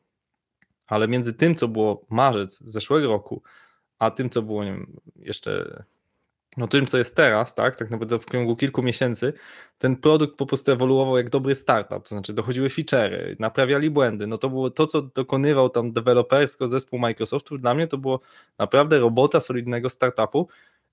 [0.88, 3.44] ale między tym, co było marzec zeszłego roku,
[4.00, 5.84] a tym, co było nie wiem, jeszcze
[6.58, 9.34] no tym, co jest teraz, tak, tak naprawdę w ciągu kilku miesięcy,
[9.78, 14.38] ten produkt po prostu ewoluował jak dobry startup, to znaczy dochodziły feature'y, naprawiali błędy, no
[14.38, 18.20] to było to, co dokonywał tam dewelopersko zespół Microsoftu, dla mnie to było
[18.58, 20.48] naprawdę robota solidnego startupu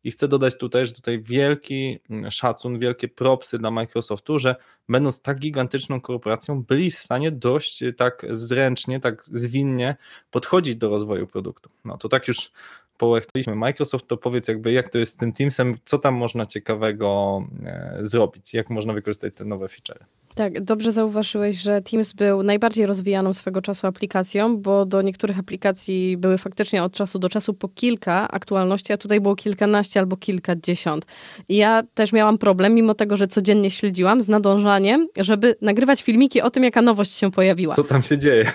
[0.04, 4.56] i chcę dodać tutaj, że tutaj wielki mm, szacun, wielkie propsy dla Microsoftu, że
[4.88, 9.96] będąc tak gigantyczną korporacją, byli w stanie dość tak zręcznie, tak zwinnie
[10.30, 11.70] podchodzić do rozwoju produktu.
[11.84, 12.50] No to tak już
[12.98, 17.40] połechtaliśmy Microsoft, to powiedz jakby jak to jest z tym Teamsem, co tam można ciekawego
[17.64, 20.04] e, zrobić, jak można wykorzystać te nowe feature.
[20.38, 26.16] Tak, dobrze zauważyłeś, że Teams był najbardziej rozwijaną swego czasu aplikacją, bo do niektórych aplikacji
[26.16, 31.06] były faktycznie od czasu do czasu po kilka aktualności, a tutaj było kilkanaście albo kilkadziesiąt.
[31.48, 36.40] I ja też miałam problem, mimo tego, że codziennie śledziłam z nadążaniem, żeby nagrywać filmiki
[36.42, 37.74] o tym, jaka nowość się pojawiła.
[37.74, 38.52] Co tam się dzieje?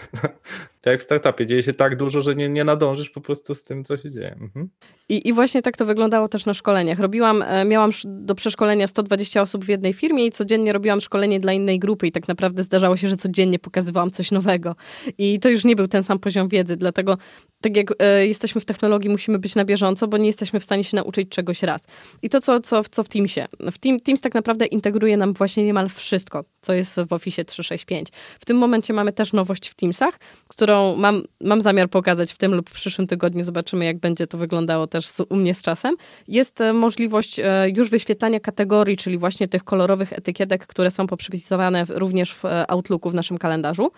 [0.84, 3.64] Tak jak w startupie, dzieje się tak dużo, że nie, nie nadążysz po prostu z
[3.64, 4.36] tym, co się dzieje.
[4.42, 4.70] Mhm.
[5.10, 7.00] I, I właśnie tak to wyglądało też na szkoleniach.
[7.00, 11.54] Robiłam, e, miałam do przeszkolenia 120 osób w jednej firmie i codziennie robiłam szkolenie dla
[11.54, 14.76] innej grupy i tak naprawdę zdarzało się, że codziennie pokazywałam coś nowego.
[15.18, 17.18] I to już nie był ten sam poziom wiedzy, dlatego
[17.62, 20.84] tak jak e, jesteśmy w technologii, musimy być na bieżąco, bo nie jesteśmy w stanie
[20.84, 21.84] się nauczyć czegoś raz.
[22.22, 23.46] I to, co, co, co w Teamsie.
[23.72, 28.08] W Team, Teams tak naprawdę integruje nam właśnie niemal wszystko, co jest w Office 365.
[28.40, 32.56] W tym momencie mamy też nowość w Teamsach, którą mam, mam zamiar pokazać w tym
[32.56, 33.44] lub w przyszłym tygodniu.
[33.44, 35.96] Zobaczymy, jak będzie to wyglądało też z, u mnie z czasem.
[36.28, 41.86] Jest e, możliwość e, już wyświetlania kategorii, czyli właśnie tych kolorowych etykietek, które są poprzypisywane
[41.90, 43.92] również w e, Outlooku, w naszym kalendarzu.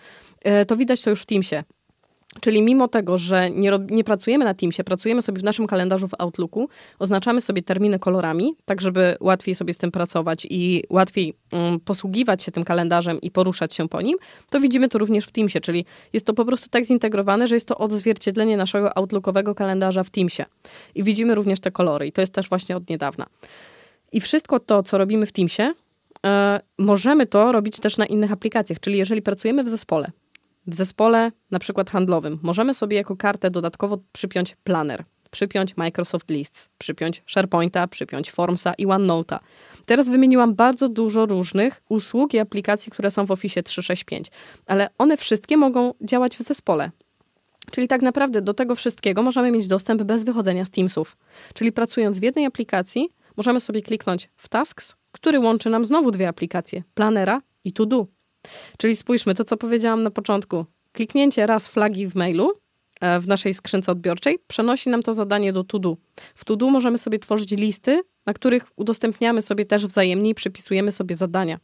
[0.68, 1.64] To widać to już w Teamsie.
[2.40, 6.14] Czyli mimo tego, że nie, nie, pracujemy na Teamsie, pracujemy sobie w naszym kalendarzu w
[6.18, 11.80] Outlooku, oznaczamy sobie terminy kolorami, tak żeby łatwiej sobie z tym pracować i łatwiej um,
[11.80, 14.16] posługiwać się tym kalendarzem i poruszać się po nim,
[14.50, 17.68] to widzimy to również w Teamsie, czyli jest to po prostu tak zintegrowane, że jest
[17.68, 20.44] to odzwierciedlenie naszego Outlookowego kalendarza w Teamsie.
[20.94, 23.26] I widzimy również te kolory i to jest też właśnie od niedawna.
[24.12, 25.72] I wszystko to, co robimy w Teamsie,
[26.26, 30.10] e, możemy to robić też na innych aplikacjach, czyli jeżeli pracujemy w zespole,
[30.66, 36.68] w zespole na przykład handlowym możemy sobie jako kartę dodatkowo przypiąć Planner, przypiąć Microsoft Lists,
[36.78, 39.38] przypiąć SharePointa, przypiąć Formsa i OneNote'a.
[39.86, 44.30] Teraz wymieniłam bardzo dużo różnych usług i aplikacji, które są w Office 365,
[44.66, 46.90] ale one wszystkie mogą działać w zespole.
[47.70, 51.16] Czyli tak naprawdę do tego wszystkiego możemy mieć dostęp bez wychodzenia z Teamsów.
[51.54, 56.28] Czyli pracując w jednej aplikacji, możemy sobie kliknąć w Tasks, który łączy nam znowu dwie
[56.28, 58.06] aplikacje: Planera i To Do.
[58.78, 60.64] Czyli spójrzmy, to co powiedziałam na początku.
[60.92, 62.52] Kliknięcie raz flagi w mailu
[63.00, 65.96] e, w naszej skrzynce odbiorczej przenosi nam to zadanie do to-do.
[66.34, 71.14] W to-do możemy sobie tworzyć listy, na których udostępniamy sobie też wzajemnie i przypisujemy sobie
[71.14, 71.58] zadania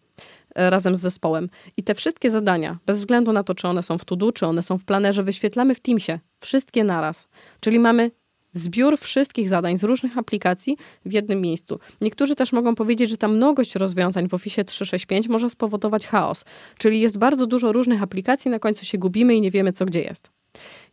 [0.54, 1.48] e, razem z zespołem.
[1.76, 4.62] I te wszystkie zadania, bez względu na to, czy one są w to-do, czy one
[4.62, 6.18] są w planerze, wyświetlamy w Teamsie.
[6.40, 7.28] Wszystkie naraz.
[7.60, 8.10] Czyli mamy
[8.52, 11.78] zbiór wszystkich zadań z różnych aplikacji w jednym miejscu.
[12.00, 16.44] Niektórzy też mogą powiedzieć, że ta mnogość rozwiązań w Office 365 może spowodować chaos,
[16.78, 20.02] czyli jest bardzo dużo różnych aplikacji, na końcu się gubimy i nie wiemy, co gdzie
[20.02, 20.30] jest.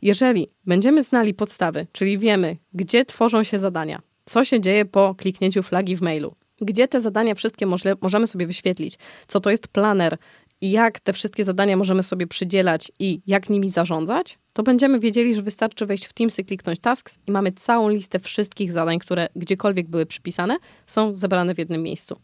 [0.02, 5.64] Jeżeli będziemy znali podstawy, czyli wiemy, gdzie tworzą się zadania, co się dzieje po kliknięciu
[5.64, 10.18] flagi w mailu, gdzie te zadania wszystkie może, możemy sobie wyświetlić, co to jest planer
[10.62, 15.42] jak te wszystkie zadania możemy sobie przydzielać i jak nimi zarządzać, to będziemy wiedzieli, że
[15.42, 19.88] wystarczy wejść w Teams i kliknąć Tasks i mamy całą listę wszystkich zadań, które gdziekolwiek
[19.88, 22.20] były przypisane, są zebrane w jednym miejscu.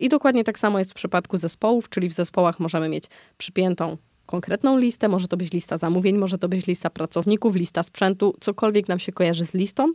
[0.00, 3.04] I dokładnie tak samo jest w przypadku zespołów, czyli w zespołach możemy mieć
[3.38, 8.34] przypiętą konkretną listę, może to być lista zamówień, może to być lista pracowników, lista sprzętu,
[8.40, 9.92] cokolwiek nam się kojarzy z listą,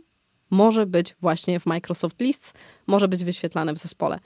[0.50, 2.54] może być właśnie w Microsoft Lists,
[2.86, 4.18] może być wyświetlane w zespole.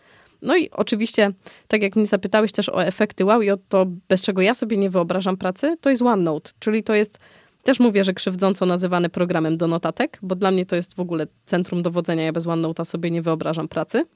[0.43, 1.33] No i oczywiście,
[1.69, 4.77] tak jak mnie zapytałeś też o efekty wow i o to, bez czego ja sobie
[4.77, 7.19] nie wyobrażam pracy, to jest OneNote, czyli to jest,
[7.67, 11.27] też mówię, że krzywdząco nazywany programem do notatek, bo dla mnie to jest w ogóle
[11.47, 14.07] centrum dowodzenia, ja bez OneNote'a sobie nie wyobrażam pracy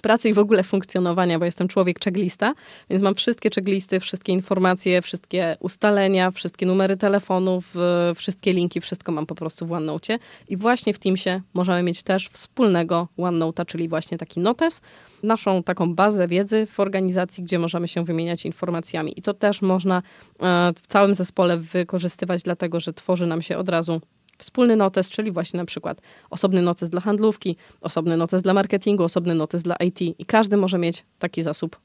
[0.00, 2.54] pracy i w ogóle funkcjonowania, bo jestem człowiek checklista,
[2.90, 7.74] więc mam wszystkie checklisty, wszystkie informacje, wszystkie ustalenia, wszystkie numery telefonów,
[8.16, 10.18] wszystkie linki, wszystko mam po prostu w OneNote.
[10.48, 14.80] I właśnie w Teamsie możemy mieć też wspólnego OneNote'a, czyli właśnie taki notes,
[15.22, 19.18] naszą taką bazę wiedzy w organizacji, gdzie możemy się wymieniać informacjami.
[19.18, 20.02] I to też można
[20.42, 24.00] e, w całym zespole wykorzystywać, dlatego że tworzy nam się od razu
[24.38, 29.34] wspólny notes, czyli właśnie na przykład osobny notes dla handlówki, osobny notes dla marketingu, osobny
[29.34, 31.80] notes dla IT i każdy może mieć taki zasób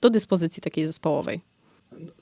[0.00, 1.40] do dyspozycji takiej zespołowej.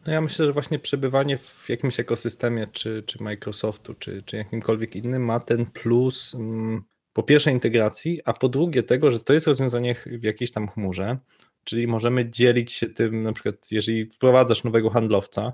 [0.06, 4.96] No ja myślę, że właśnie przebywanie w jakimś ekosystemie, czy, czy Microsoftu, czy, czy jakimkolwiek
[4.96, 9.46] innym, ma ten plus mm, po pierwsze integracji, a po drugie tego, że to jest
[9.46, 11.18] rozwiązanie w jakiejś tam chmurze,
[11.64, 15.52] czyli możemy dzielić się tym, na przykład jeżeli wprowadzasz nowego handlowca,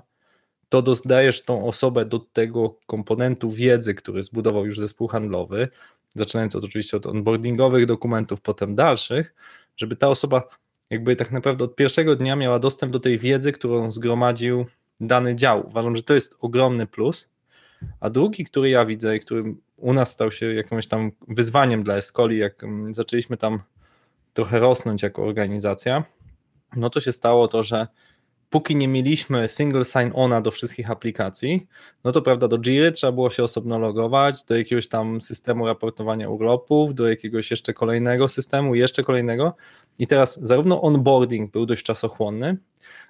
[0.69, 5.67] to dodajesz tą osobę do tego komponentu wiedzy, który zbudował już zespół handlowy,
[6.09, 9.35] zaczynając od oczywiście od onboardingowych dokumentów, potem dalszych,
[9.77, 10.43] żeby ta osoba
[10.89, 14.65] jakby tak naprawdę od pierwszego dnia miała dostęp do tej wiedzy, którą zgromadził
[14.99, 15.67] dany dział.
[15.67, 17.29] Uważam, że to jest ogromny plus.
[17.99, 21.95] A drugi, który ja widzę i który u nas stał się jakimś tam wyzwaniem dla
[21.95, 23.59] Escoli, jak mm, zaczęliśmy tam
[24.33, 26.03] trochę rosnąć jako organizacja,
[26.75, 27.87] no to się stało to, że
[28.49, 31.67] póki nie mieliśmy single sign-ona do wszystkich aplikacji,
[32.03, 36.29] no to prawda, do Jiry trzeba było się osobno logować, do jakiegoś tam systemu raportowania
[36.29, 39.55] urlopów, do jakiegoś jeszcze kolejnego systemu, jeszcze kolejnego.
[39.99, 42.57] I teraz zarówno onboarding był dość czasochłonny,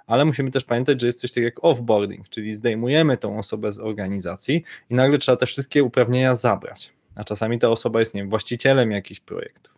[0.07, 3.79] ale musimy też pamiętać, że jest coś takiego jak offboarding, czyli zdejmujemy tą osobę z
[3.79, 8.29] organizacji i nagle trzeba te wszystkie uprawnienia zabrać, a czasami ta osoba jest, nie wiem,
[8.29, 9.75] właścicielem jakichś projektów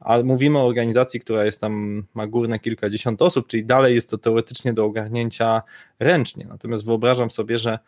[0.00, 4.18] ale mówimy o organizacji, która jest tam, ma górne kilkadziesiąt osób, czyli dalej jest to
[4.18, 5.62] teoretycznie do ogarnięcia
[5.98, 6.46] ręcznie.
[6.48, 7.78] Natomiast wyobrażam sobie, że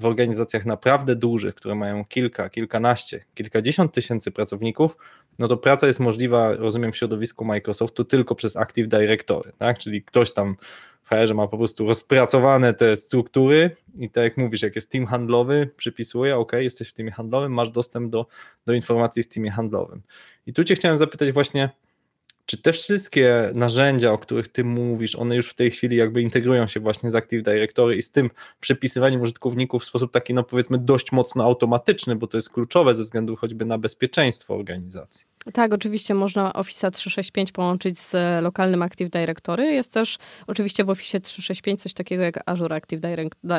[0.00, 4.96] w organizacjach naprawdę dużych, które mają kilka, kilkanaście, kilkadziesiąt tysięcy pracowników,
[5.38, 9.78] no to praca jest możliwa, rozumiem, w środowisku Microsoftu tylko przez Active Directory, tak?
[9.78, 10.56] Czyli ktoś tam
[11.24, 15.70] że ma po prostu rozpracowane te struktury i tak jak mówisz, jak jest team handlowy,
[15.76, 18.26] przypisuje, ok, jesteś w teamie handlowym, masz dostęp do,
[18.66, 20.02] do informacji w teamie handlowym.
[20.46, 21.70] I tu cię chciałem zapytać właśnie,
[22.50, 26.66] czy te wszystkie narzędzia, o których ty mówisz, one już w tej chwili jakby integrują
[26.66, 30.78] się właśnie z Active Directory i z tym przepisywaniem użytkowników w sposób taki, no powiedzmy,
[30.78, 35.29] dość mocno automatyczny, bo to jest kluczowe ze względu choćby na bezpieczeństwo organizacji?
[35.52, 39.64] Tak, oczywiście można Office 365 połączyć z lokalnym Active Directory.
[39.64, 43.00] Jest też oczywiście w Office 365 coś takiego jak Azure Active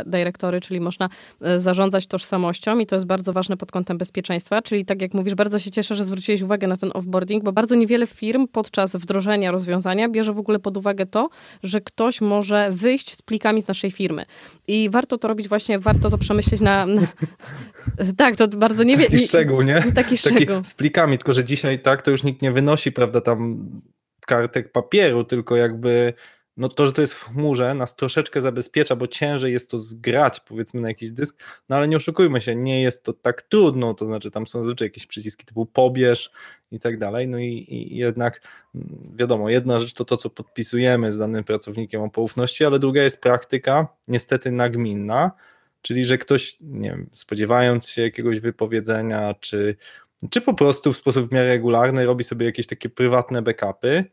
[0.06, 1.10] Directory, czyli można
[1.41, 4.62] e, zarządzać tożsamością i to jest bardzo ważne pod kątem bezpieczeństwa.
[4.62, 7.76] Czyli tak jak mówisz, bardzo się cieszę, że zwróciłeś uwagę na ten offboarding, bo bardzo
[7.76, 11.30] niewiele firm podczas wdrożenia rozwiązania bierze w ogóle pod uwagę to,
[11.63, 14.26] że ktoś może wyjść z plikami z naszej firmy.
[14.67, 16.86] I warto to robić właśnie, warto to przemyśleć na...
[16.86, 17.02] na...
[18.17, 19.10] tak, to bardzo niewiele...
[19.10, 19.84] Taki szczegół, nie?
[19.96, 20.39] Taki szczegół.
[20.39, 23.70] Taki z plikami, tylko że dzisiaj i tak to już nikt nie wynosi, prawda, tam
[24.28, 26.14] kartek papieru, tylko jakby
[26.58, 30.40] no to, że to jest w chmurze, nas troszeczkę zabezpiecza, bo ciężej jest to zgrać,
[30.40, 34.06] powiedzmy, na jakiś dysk, no ale nie oszukujmy się, nie jest to tak trudno, to
[34.06, 36.32] znaczy tam są zazwyczaj jakieś przyciski typu pobierz
[36.72, 38.42] i tak dalej, no i, i jednak
[38.76, 43.04] mm, wiadomo, jedna rzecz to to, co podpisujemy z danym pracownikiem o poufności, ale druga
[43.04, 45.32] jest praktyka, niestety nagminna,
[45.82, 49.76] czyli że ktoś, nie wiem, spodziewając się jakiegoś wypowiedzenia, czy
[50.30, 54.06] czy po prostu w sposób w miarę regularny robi sobie jakieś takie prywatne backupy,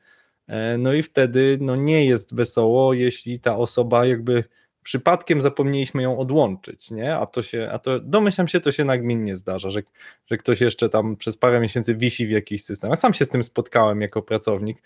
[0.46, 4.44] e, no i wtedy no nie jest wesoło, jeśli ta osoba jakby
[4.88, 7.16] przypadkiem zapomnieliśmy ją odłączyć, nie?
[7.16, 9.82] A to się, a to domyślam się, to się nagminnie zdarza, że,
[10.26, 12.90] że ktoś jeszcze tam przez parę miesięcy wisi w jakiś system.
[12.90, 14.82] Ja sam się z tym spotkałem jako pracownik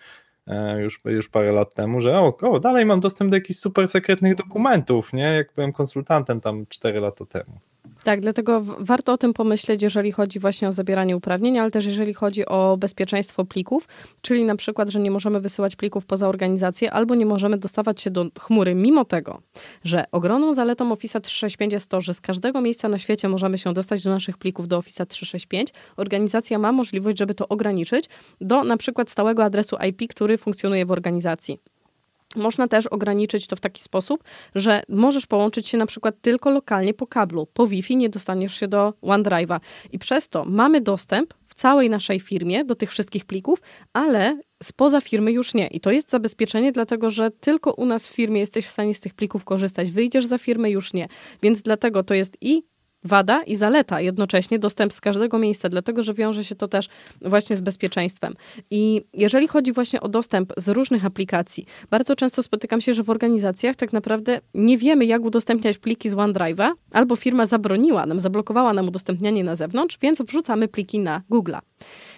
[0.46, 3.88] e, już, już parę lat temu, że o, o, dalej mam dostęp do jakichś super
[3.88, 5.24] sekretnych dokumentów, nie?
[5.24, 7.71] Jak byłem konsultantem tam 4 lata temu.
[8.04, 12.14] Tak, dlatego warto o tym pomyśleć, jeżeli chodzi właśnie o zabieranie uprawnień, ale też jeżeli
[12.14, 13.88] chodzi o bezpieczeństwo plików,
[14.20, 18.10] czyli na przykład, że nie możemy wysyłać plików poza organizację albo nie możemy dostawać się
[18.10, 19.42] do chmury, mimo tego,
[19.84, 23.72] że ogromną zaletą Office 365 jest to, że z każdego miejsca na świecie możemy się
[23.72, 25.70] dostać do naszych plików do Office 365.
[25.96, 28.08] Organizacja ma możliwość, żeby to ograniczyć
[28.40, 31.58] do na przykład stałego adresu IP, który funkcjonuje w organizacji.
[32.36, 36.94] Można też ograniczyć to w taki sposób, że możesz połączyć się na przykład tylko lokalnie
[36.94, 37.46] po kablu.
[37.52, 39.60] Po Wi-Fi nie dostaniesz się do OneDrive'a.
[39.92, 45.00] I przez to mamy dostęp w całej naszej firmie do tych wszystkich plików, ale spoza
[45.00, 45.66] firmy już nie.
[45.66, 49.00] I to jest zabezpieczenie, dlatego że tylko u nas w firmie jesteś w stanie z
[49.00, 49.90] tych plików korzystać.
[49.90, 51.08] Wyjdziesz za firmę, już nie.
[51.42, 52.62] Więc dlatego to jest i
[53.04, 56.88] wada i zaleta jednocześnie dostęp z każdego miejsca, dlatego że wiąże się to też
[57.20, 58.34] właśnie z bezpieczeństwem.
[58.70, 63.10] I jeżeli chodzi właśnie o dostęp z różnych aplikacji, bardzo często spotykam się, że w
[63.10, 68.72] organizacjach tak naprawdę nie wiemy, jak udostępniać pliki z OneDrive'a, albo firma zabroniła nam, zablokowała
[68.72, 71.58] nam udostępnianie na zewnątrz, więc wrzucamy pliki na Google'a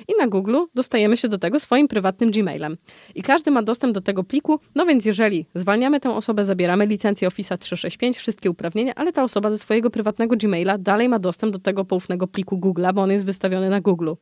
[0.09, 2.77] i na Google dostajemy się do tego swoim prywatnym Gmailem.
[3.14, 7.29] I każdy ma dostęp do tego pliku, no więc jeżeli zwalniamy tę osobę, zabieramy licencję
[7.29, 11.59] Office 365, wszystkie uprawnienia, ale ta osoba ze swojego prywatnego Gmaila dalej ma dostęp do
[11.59, 14.12] tego poufnego pliku Google'a, bo on jest wystawiony na Google.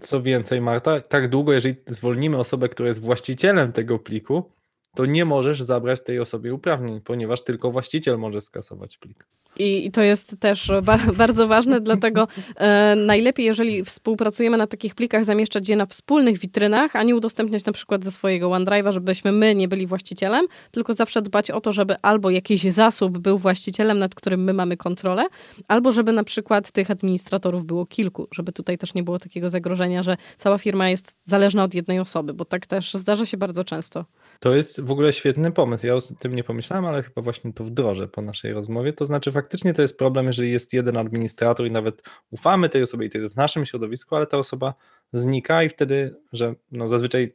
[0.00, 4.52] Co więcej, Marta, tak długo, jeżeli zwolnimy osobę, która jest właścicielem tego pliku,
[4.94, 9.26] to nie możesz zabrać tej osobie uprawnień, ponieważ tylko właściciel może skasować plik.
[9.58, 15.24] I, to jest też ba bardzo ważne, dlatego e, najlepiej, jeżeli współpracujemy na takich plikach,
[15.24, 19.54] zamieszczać je na wspólnych witrynach, a nie udostępniać na przykład ze swojego OneDrive'a, żebyśmy my
[19.54, 24.14] nie byli właścicielem, tylko zawsze dbać o to, żeby albo jakiś zasób był właścicielem, nad
[24.14, 25.26] którym my mamy kontrolę,
[25.68, 30.02] albo żeby na przykład tych administratorów było kilku, żeby tutaj też nie było takiego zagrożenia,
[30.02, 34.04] że cała firma jest zależna od jednej osoby, bo tak też zdarza się bardzo często.
[34.40, 35.86] To jest w ogóle świetny pomysł.
[35.86, 38.92] Ja o tym nie pomyślałem, ale chyba właśnie to wdrożę po naszej rozmowie.
[38.92, 43.06] To znaczy, faktycznie to jest problem, jeżeli jest jeden administrator i nawet ufamy tej osobie
[43.06, 44.74] i to jest w naszym środowisku, ale ta osoba
[45.12, 47.34] znika i wtedy, że no zazwyczaj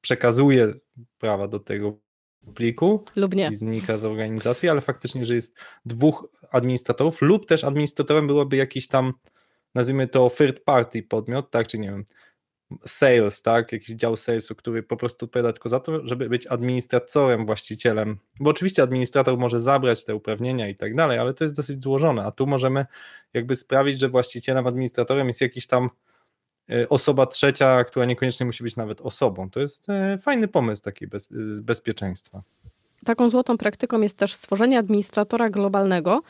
[0.00, 0.74] przekazuje
[1.18, 1.98] prawa do tego
[2.54, 3.48] pliku lub nie.
[3.48, 8.88] i znika z organizacji, ale faktycznie, że jest dwóch administratorów lub też administratorem byłoby jakiś
[8.88, 9.12] tam,
[9.74, 12.04] nazwijmy to third party podmiot, tak, czy nie wiem,
[12.84, 17.46] sales, tak, jakiś dział salesu, który po prostu odpowiada tylko za to, żeby być administratorem,
[17.46, 21.82] właścicielem, bo oczywiście administrator może zabrać te uprawnienia i tak dalej, ale to jest dosyć
[21.82, 22.86] złożone, a tu możemy
[23.34, 25.90] jakby sprawić, że właścicielem, administratorem jest jakiś tam
[26.70, 29.50] e, osoba trzecia, która niekoniecznie musi być nawet osobą.
[29.50, 31.28] To jest e, fajny pomysł takiej bez,
[31.60, 32.42] bezpieczeństwa.
[33.04, 36.22] Taką złotą praktyką jest też stworzenie administratora globalnego,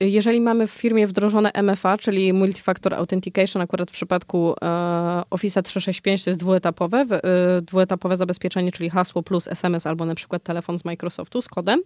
[0.00, 6.24] jeżeli mamy w firmie wdrożone MFA, czyli Multifactor Authentication, akurat w przypadku e, Office 365
[6.24, 10.84] to jest dwuetapowe, e, dwuetapowe zabezpieczenie, czyli hasło plus SMS albo na przykład telefon z
[10.84, 11.80] Microsoftu z kodem,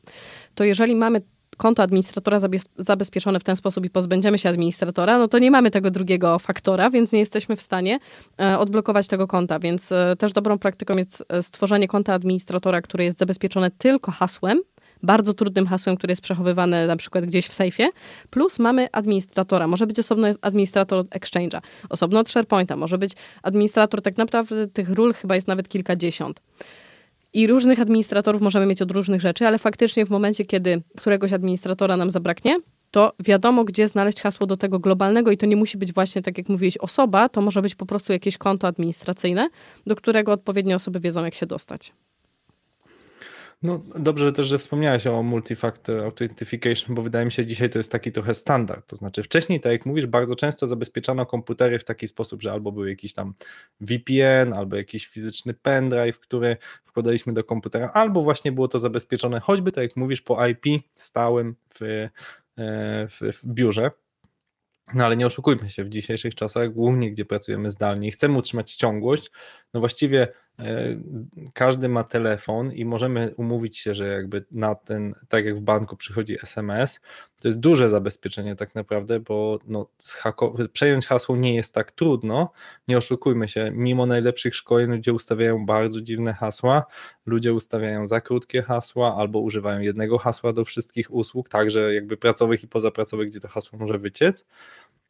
[0.54, 1.22] to jeżeli mamy
[1.56, 2.38] konto administratora
[2.76, 6.90] zabezpieczone w ten sposób i pozbędziemy się administratora, no to nie mamy tego drugiego faktora,
[6.90, 7.98] więc nie jesteśmy w stanie
[8.40, 9.58] e, odblokować tego konta.
[9.58, 14.60] Więc e, też dobrą praktyką jest e, stworzenie konta administratora, które jest zabezpieczone tylko hasłem,
[15.02, 17.88] bardzo trudnym hasłem, które jest przechowywane na przykład gdzieś w sejfie,
[18.30, 19.66] plus mamy administratora.
[19.66, 24.90] Może być osobno administrator od Exchange'a, osobno od SharePointa, może być administrator, tak naprawdę tych
[24.90, 26.40] ról chyba jest nawet kilkadziesiąt.
[27.32, 31.96] I różnych administratorów możemy mieć od różnych rzeczy, ale faktycznie w momencie, kiedy któregoś administratora
[31.96, 32.56] nam zabraknie,
[32.90, 36.38] to wiadomo, gdzie znaleźć hasło do tego globalnego i to nie musi być właśnie, tak
[36.38, 39.48] jak mówiłeś, osoba, to może być po prostu jakieś konto administracyjne,
[39.86, 41.92] do którego odpowiednie osoby wiedzą, jak się dostać.
[43.62, 47.78] No dobrze też, że wspomniałeś o multifactor authentication, bo wydaje mi się, że dzisiaj to
[47.78, 48.86] jest taki trochę standard.
[48.86, 52.72] To znaczy wcześniej, tak jak mówisz, bardzo często zabezpieczano komputery w taki sposób, że albo
[52.72, 53.34] był jakiś tam
[53.80, 59.72] VPN, albo jakiś fizyczny pendrive, który wkładaliśmy do komputera, albo właśnie było to zabezpieczone choćby,
[59.72, 62.10] tak jak mówisz, po IP stałym w, e,
[63.08, 63.90] w, w biurze.
[64.94, 68.74] No ale nie oszukujmy się, w dzisiejszych czasach, głównie gdzie pracujemy zdalnie i chcemy utrzymać
[68.74, 69.30] ciągłość,
[69.74, 70.28] no właściwie
[71.52, 75.96] każdy ma telefon i możemy umówić się, że jakby na ten, tak jak w banku
[75.96, 77.00] przychodzi SMS,
[77.40, 79.86] to jest duże zabezpieczenie tak naprawdę, bo no,
[80.72, 82.52] przejąć hasło nie jest tak trudno,
[82.88, 86.84] nie oszukujmy się, mimo najlepszych szkoleń ludzie ustawiają bardzo dziwne hasła,
[87.26, 92.64] ludzie ustawiają za krótkie hasła albo używają jednego hasła do wszystkich usług, także jakby pracowych
[92.64, 94.46] i pozapracowych, gdzie to hasło może wyciec,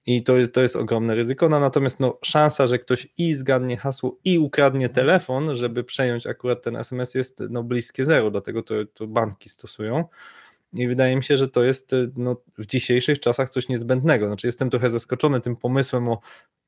[0.09, 1.49] i to jest, to jest ogromne ryzyko.
[1.49, 6.62] No, natomiast no, szansa, że ktoś i zgadnie hasło, i ukradnie telefon, żeby przejąć akurat
[6.62, 8.31] ten SMS, jest no, bliskie zero.
[8.31, 10.05] Dlatego to, to banki stosują.
[10.73, 14.27] I wydaje mi się, że to jest no, w dzisiejszych czasach coś niezbędnego.
[14.27, 16.21] Znaczy, jestem trochę zaskoczony tym pomysłem o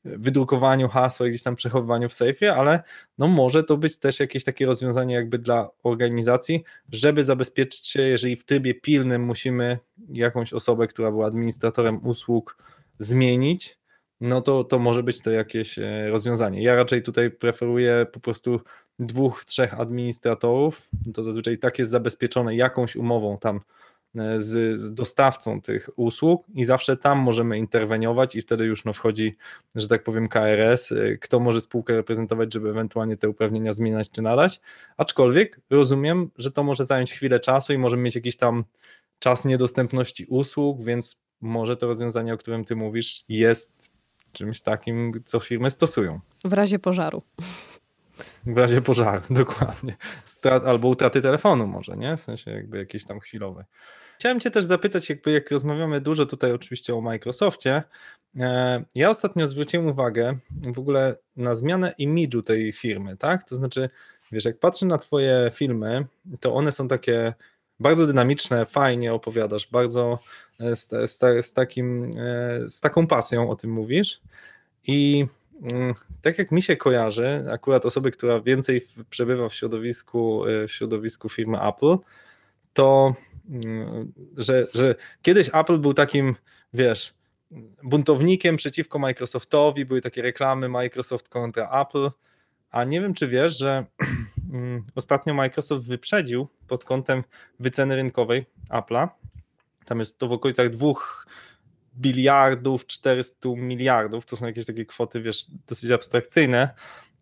[0.05, 2.83] wydrukowaniu hasła, gdzieś tam przechowywaniu w sejfie, ale
[3.19, 8.37] no może to być też jakieś takie rozwiązanie jakby dla organizacji, żeby zabezpieczyć się, jeżeli
[8.37, 12.57] w trybie pilnym musimy jakąś osobę, która była administratorem usług
[13.01, 13.79] zmienić,
[14.21, 16.63] no to, to może być to jakieś e, rozwiązanie.
[16.63, 18.61] Ja raczej tutaj preferuję po prostu
[18.99, 23.61] dwóch, trzech administratorów, to zazwyczaj tak jest zabezpieczone jakąś umową tam
[24.19, 28.93] e, z, z, dostawcą tych usług i zawsze tam możemy interweniować i wtedy już no
[28.93, 29.37] wchodzi,
[29.75, 34.23] że tak powiem KRS, e, kto może spółkę reprezentować, żeby ewentualnie te uprawnienia zmieniać czy
[34.23, 34.61] nadać,
[34.97, 38.65] aczkolwiek rozumiem, że to może zająć chwilę czasu i możemy mieć jakiś tam
[39.19, 43.93] czas niedostępności usług, więc może to rozwiązanie, o którym ty mówisz jest
[44.33, 46.21] czymś takim, co firmy stosują.
[46.45, 47.23] W razie pożaru.
[48.47, 49.97] W razie pożaru, dokładnie.
[50.25, 52.17] Strat, albo utraty telefonu może, nie?
[52.17, 53.65] W sensie jakby jakiejś tam chwilowej.
[54.19, 57.83] Chciałem cię też zapytać, jakby jak rozmawiamy dużo tutaj oczywiście o Microsoftie,
[58.41, 63.45] e, ja ostatnio zwróciłem uwagę w ogóle na zmianę imidżu tej firmy, tak?
[63.45, 63.89] To znaczy,
[64.33, 66.07] wiesz, jak patrzę na twoje filmy,
[66.41, 67.35] to one są takie
[67.81, 70.19] bardzo dynamiczne, fajnie opowiadasz, bardzo
[70.61, 74.21] e, z, z, z, takim, e, z taką pasją o tym mówisz.
[74.87, 75.27] I
[75.63, 80.73] mm, tak jak mi się kojarzy, akurat osoby, która więcej przebywa w środowisku, e, w
[80.73, 81.97] środowisku firmy Apple,
[82.73, 83.15] to
[83.51, 86.35] mm, że, że kiedyś Apple był takim,
[86.73, 87.15] wiesz,
[87.83, 92.11] buntownikiem przeciwko Microsoftowi, były takie reklamy Microsoft kontra Apple,
[92.71, 93.85] a nie wiem, czy wiesz, że
[94.95, 97.25] ostatnio Microsoft wyprzedził pod kątem
[97.61, 99.09] wyceny rynkowej Apple'a.
[99.85, 101.27] Tam jest to w okolicach dwóch
[101.97, 104.27] biliardów, 400 miliardów.
[104.27, 106.75] To są jakieś takie kwoty, wiesz, dosyć abstrakcyjne.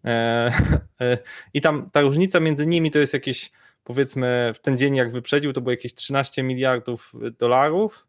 [0.04, 0.52] E,
[1.00, 1.18] e,
[1.54, 3.50] I tam ta różnica między nimi to jest jakieś,
[3.84, 8.06] powiedzmy, w ten dzień jak wyprzedził, to było jakieś 13 miliardów dolarów,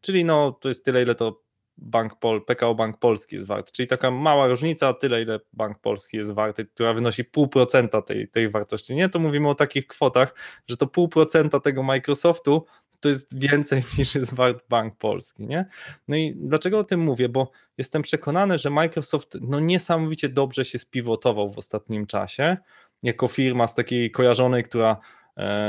[0.00, 1.42] czyli no to jest tyle, ile to
[1.78, 6.16] Bank Pol, PKO Bank Polski jest wart, czyli taka mała różnica, tyle ile Bank Polski
[6.16, 9.08] jest warty, która wynosi pół procenta tej, tej wartości, nie?
[9.08, 10.34] To mówimy o takich kwotach,
[10.68, 12.66] że to pół procenta tego Microsoftu
[13.02, 15.66] to jest więcej niż jest wart Bank Polski, nie?
[16.08, 17.28] No i dlaczego o tym mówię?
[17.28, 22.56] Bo jestem przekonany, że Microsoft no niesamowicie dobrze się spiwotował w ostatnim czasie,
[23.02, 24.96] jako firma z takiej kojarzonej, która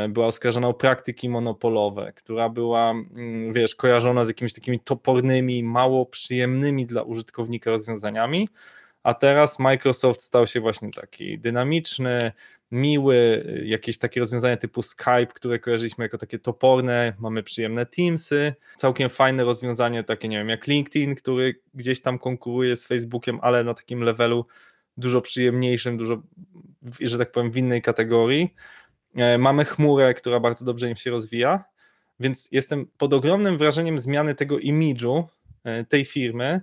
[0.10, 6.06] była oskarżona o praktyki monopolowe, która była, mm, wiesz, kojarzona z jakimiś takimi topornymi, mało
[6.06, 8.50] przyjemnymi dla użytkownika rozwiązaniami,
[9.04, 12.32] a teraz Microsoft stał się właśnie taki dynamiczny,
[12.74, 19.10] miły, jakieś takie rozwiązania typu Skype, które kojarzyliśmy jako takie toporne, mamy przyjemne Teamsy, całkiem
[19.10, 23.74] fajne rozwiązanie takie, nie wiem, jak LinkedIn, który gdzieś tam konkuruje z Facebookiem, ale na
[23.74, 24.46] takim levelu
[24.98, 26.22] dużo przyjemniejszym, dużo,
[27.02, 28.54] że tak powiem, w innej kategorii.
[29.16, 31.64] E, mamy chmurę, która bardzo dobrze im się rozwija,
[32.20, 35.28] więc jestem pod ogromnym wrażeniem zmiany tego imidżu
[35.64, 36.62] e, tej firmy.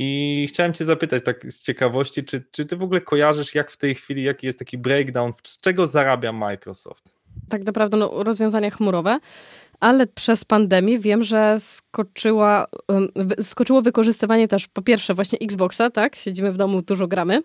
[0.00, 3.76] I chciałem Cię zapytać, tak z ciekawości, czy, czy Ty w ogóle kojarzysz, jak w
[3.76, 7.14] tej chwili, jaki jest taki breakdown, z czego zarabia Microsoft?
[7.48, 9.18] Tak naprawdę no, rozwiązania chmurowe,
[9.80, 12.66] ale przez pandemię wiem, że skoczyła,
[13.40, 16.16] skoczyło wykorzystywanie też po pierwsze właśnie Xboxa, tak?
[16.16, 17.42] Siedzimy w domu, dużo gramy,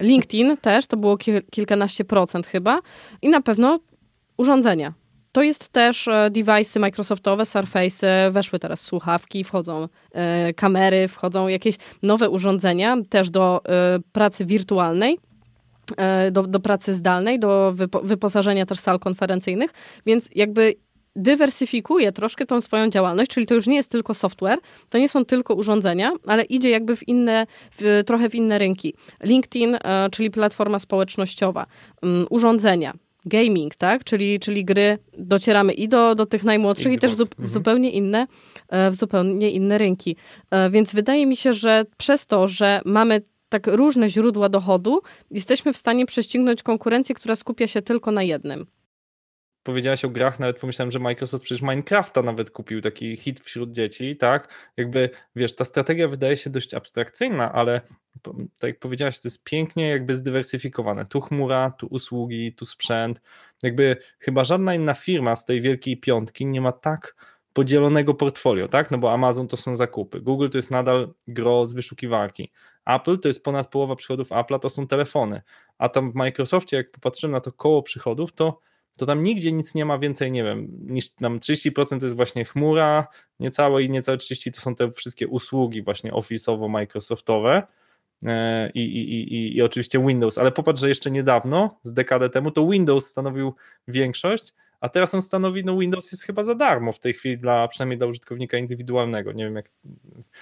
[0.00, 1.18] LinkedIn też, to było
[1.50, 2.80] kilkanaście procent chyba.
[3.22, 3.78] I na pewno
[4.36, 4.92] urządzenia.
[5.32, 11.74] To jest też e, device'y Microsoftowe, Surface'y, weszły teraz słuchawki, wchodzą e, kamery, wchodzą jakieś
[12.02, 13.62] nowe urządzenia też do
[14.12, 15.18] pracy wirtualnej.
[16.32, 19.70] Do, do pracy zdalnej, do wyposażenia też sal konferencyjnych,
[20.06, 20.74] więc jakby
[21.16, 24.58] dywersyfikuje troszkę tą swoją działalność, czyli to już nie jest tylko software,
[24.88, 27.46] to nie są tylko urządzenia, ale idzie jakby w inne,
[27.78, 28.94] w, trochę w inne rynki.
[29.22, 31.66] LinkedIn, e, czyli platforma społecznościowa,
[32.02, 32.94] um, urządzenia,
[33.24, 34.04] gaming, tak?
[34.04, 37.14] Czyli, czyli gry, docieramy i do, do tych najmłodszych, Xbox.
[37.14, 37.48] i też mhm.
[37.48, 38.26] zupełnie inne,
[38.68, 40.16] e, w zupełnie inne rynki.
[40.50, 45.00] E, więc wydaje mi się, że przez to, że mamy tak różne źródła dochodu,
[45.30, 48.66] jesteśmy w stanie prześcignąć konkurencję, która skupia się tylko na jednym
[49.62, 54.16] powiedziałaś o grach, nawet pomyślałem, że Microsoft przecież Minecrafta nawet kupił, taki hit wśród dzieci,
[54.16, 54.72] tak?
[54.76, 57.80] Jakby, wiesz, ta strategia wydaje się dość abstrakcyjna, ale
[58.58, 61.06] tak jak powiedziałaś, to jest pięknie jakby zdywersyfikowane.
[61.06, 63.22] Tu chmura, tu usługi, tu sprzęt.
[63.62, 67.14] Jakby chyba żadna inna firma z tej wielkiej piątki nie ma tak
[67.52, 68.90] podzielonego portfolio, tak?
[68.90, 72.52] No bo Amazon to są zakupy, Google to jest nadal gro z wyszukiwarki,
[72.86, 75.42] Apple to jest ponad połowa przychodów Apple'a to są telefony,
[75.78, 78.60] a tam w Microsoftie jak popatrzymy na to koło przychodów, to
[78.96, 82.44] to tam nigdzie nic nie ma więcej, nie wiem, niż tam 30% to jest właśnie
[82.44, 83.06] chmura,
[83.40, 87.62] niecałe i niecałe 30% to są te wszystkie usługi właśnie office'owo-microsoftowe
[88.24, 92.50] e, i, i, i, i oczywiście Windows, ale popatrz, że jeszcze niedawno, z dekadę temu,
[92.50, 93.54] to Windows stanowił
[93.88, 97.68] większość, a teraz on stanowi, no Windows jest chyba za darmo w tej chwili, dla,
[97.68, 99.32] przynajmniej dla użytkownika indywidualnego.
[99.32, 99.70] Nie wiem jak.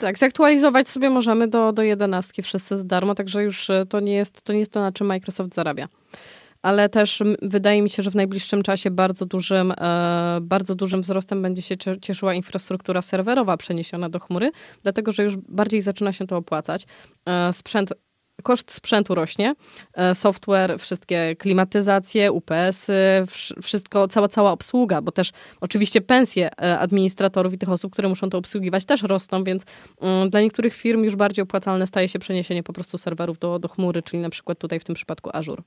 [0.00, 4.14] Tak, zaktualizować sobie możemy do, do 11 wszyscy za darmo, także już e, to nie
[4.14, 5.88] jest to, nie jest to na czym Microsoft zarabia
[6.62, 11.42] ale też wydaje mi się, że w najbliższym czasie bardzo dużym, e, bardzo dużym wzrostem
[11.42, 14.50] będzie się cieszyła infrastruktura serwerowa przeniesiona do chmury,
[14.82, 16.86] dlatego że już bardziej zaczyna się to opłacać.
[17.26, 17.92] E, sprzęt
[18.42, 19.54] koszt sprzętu rośnie,
[19.94, 22.92] e, software, wszystkie klimatyzacje, UPS-y,
[23.62, 25.30] wszystko, cała, cała obsługa, bo też
[25.60, 29.62] oczywiście pensje administratorów i tych osób, które muszą to obsługiwać też rosną, więc
[30.00, 33.68] mm, dla niektórych firm już bardziej opłacalne staje się przeniesienie po prostu serwerów do, do
[33.68, 35.62] chmury, czyli na przykład tutaj w tym przypadku Azure.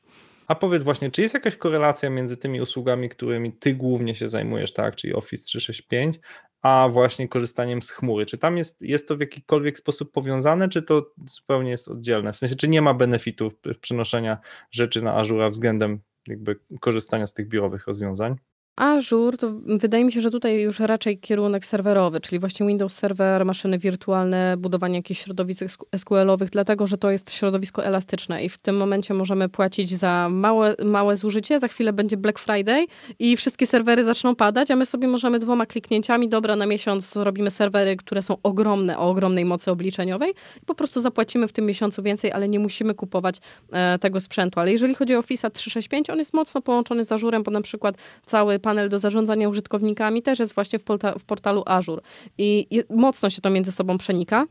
[0.47, 4.73] A powiedz właśnie, czy jest jakaś korelacja między tymi usługami, którymi ty głównie się zajmujesz,
[4.73, 6.19] tak, czyli Office 365,
[6.61, 8.25] a właśnie korzystaniem z chmury?
[8.25, 12.33] Czy tam jest, jest to w jakikolwiek sposób powiązane, czy to zupełnie jest oddzielne?
[12.33, 14.37] W sensie, czy nie ma benefitów przenoszenia
[14.71, 18.35] rzeczy na Azure względem jakby korzystania z tych biurowych rozwiązań?
[18.81, 23.45] Azure, to wydaje mi się, że tutaj już raczej kierunek serwerowy, czyli właśnie Windows Server,
[23.45, 28.77] maszyny wirtualne, budowanie jakichś środowisk SQL-owych, dlatego że to jest środowisko elastyczne i w tym
[28.77, 32.85] momencie możemy płacić za małe, małe zużycie, za chwilę będzie Black Friday
[33.19, 37.51] i wszystkie serwery zaczną padać, a my sobie możemy dwoma kliknięciami, dobra, na miesiąc zrobimy
[37.51, 42.03] serwery, które są ogromne, o ogromnej mocy obliczeniowej i po prostu zapłacimy w tym miesiącu
[42.03, 43.35] więcej, ale nie musimy kupować
[43.71, 44.59] e, tego sprzętu.
[44.59, 47.95] Ale jeżeli chodzi o Office 365, on jest mocno połączony z Azurem, bo na przykład
[48.25, 50.83] cały panel do zarządzania użytkownikami też jest właśnie w,
[51.19, 52.01] w portalu Azure.
[52.37, 54.45] I, I mocno się to między sobą przenika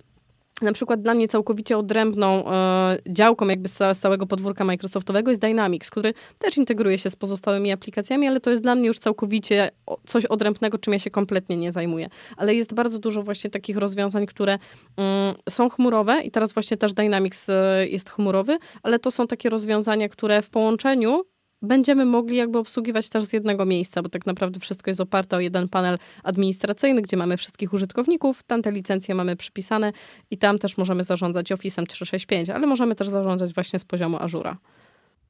[0.62, 5.40] na przykład dla mnie całkowicie odrębną e, działką jakby z, z, całego podwórka Microsoftowego jest
[5.40, 9.70] Dynamics, który też integruje się z pozostałymi aplikacjami, ale to jest dla mnie już całkowicie
[10.06, 12.08] coś odrębnego, czym ja się kompletnie nie zajmuję.
[12.36, 14.58] Ale jest bardzo dużo właśnie takich rozwiązań, które
[14.96, 19.50] mm, są chmurowe i teraz właśnie też Dynamics e, jest chmurowy, ale to są takie
[19.50, 21.24] rozwiązania, które w połączeniu
[21.62, 25.40] będziemy mogli jakby obsługiwać też z jednego miejsca, bo tak naprawdę wszystko jest oparte o
[25.40, 29.92] jeden panel administracyjny, gdzie mamy wszystkich użytkowników, tam te licencje mamy przypisane
[30.30, 34.58] i tam też możemy zarządzać Office'em 365, ale możemy też zarządzać właśnie z poziomu Azura.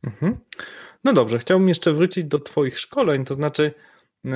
[0.04, 0.36] Mhm.
[1.04, 3.72] No dobrze, chciałbym jeszcze wrócić do Twoich szkoleń, to znaczy
[4.24, 4.32] yy,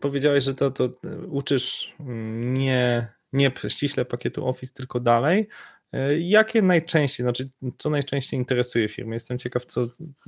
[0.00, 0.88] powiedziałeś, że to, to
[1.28, 5.48] uczysz mm, nie, nie ściśle pakietu Office, tylko dalej.
[5.92, 9.14] E, jakie najczęściej, znaczy co najczęściej interesuje firmy?
[9.14, 9.84] Jestem ciekaw, co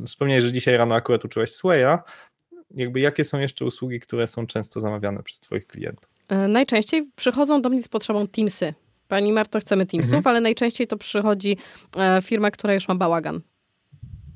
[0.07, 1.99] wspomniałeś, że dzisiaj rano akurat uczyłaś Swaya.
[2.71, 6.11] Jakby jakie są jeszcze usługi, które są często zamawiane przez Twoich klientów?
[6.29, 8.75] E, najczęściej przychodzą do mnie z potrzebą Teamsy.
[9.09, 10.31] Pani Marto, chcemy Teamsów, mhm.
[10.31, 11.57] ale najczęściej to przychodzi
[11.97, 13.41] e, firma, która już ma bałagan.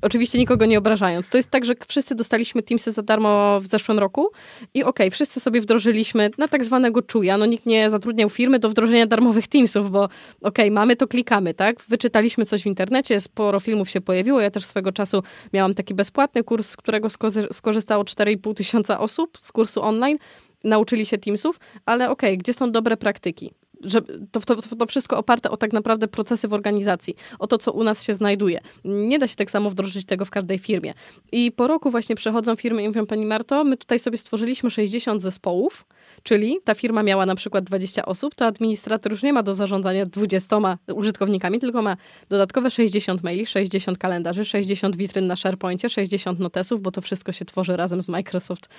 [0.01, 1.29] Oczywiście nikogo nie obrażając.
[1.29, 4.31] To jest tak, że wszyscy dostaliśmy Teamsy za darmo w zeszłym roku
[4.73, 7.37] i okej, okay, wszyscy sobie wdrożyliśmy na tak zwanego czuja.
[7.37, 11.53] No nikt nie zatrudniał firmy do wdrożenia darmowych Teamsów, bo okej, okay, mamy to klikamy,
[11.53, 11.83] tak?
[11.83, 14.41] Wyczytaliśmy coś w internecie, sporo filmów się pojawiło.
[14.41, 15.23] Ja też swego czasu
[15.53, 17.07] miałam taki bezpłatny kurs, z którego
[17.51, 20.17] skorzystało 4,5 tysiąca osób z kursu online.
[20.63, 23.53] Nauczyli się Teamsów, ale okej, okay, gdzie są dobre praktyki?
[23.83, 24.01] Że
[24.31, 27.83] to, to, to, wszystko oparte o tak naprawdę procesy w organizacji, o to, co u
[27.83, 28.61] nas się znajduje.
[28.85, 30.93] Nie da się tak samo wdrożyć tego w każdej firmie.
[31.31, 35.21] I po roku właśnie przechodzą firmy i mówią, pani Marto, my tutaj sobie stworzyliśmy 60
[35.21, 35.85] zespołów,
[36.23, 40.05] czyli ta firma miała na przykład 20 osób, to administrator już nie ma do zarządzania
[40.05, 41.97] 20 użytkownikami, tylko ma
[42.29, 47.45] dodatkowe 60 maili, 60 kalendarzy, 60 witryn na SharePointie, 60 notesów, bo to wszystko się
[47.45, 48.69] tworzy razem z Microsoft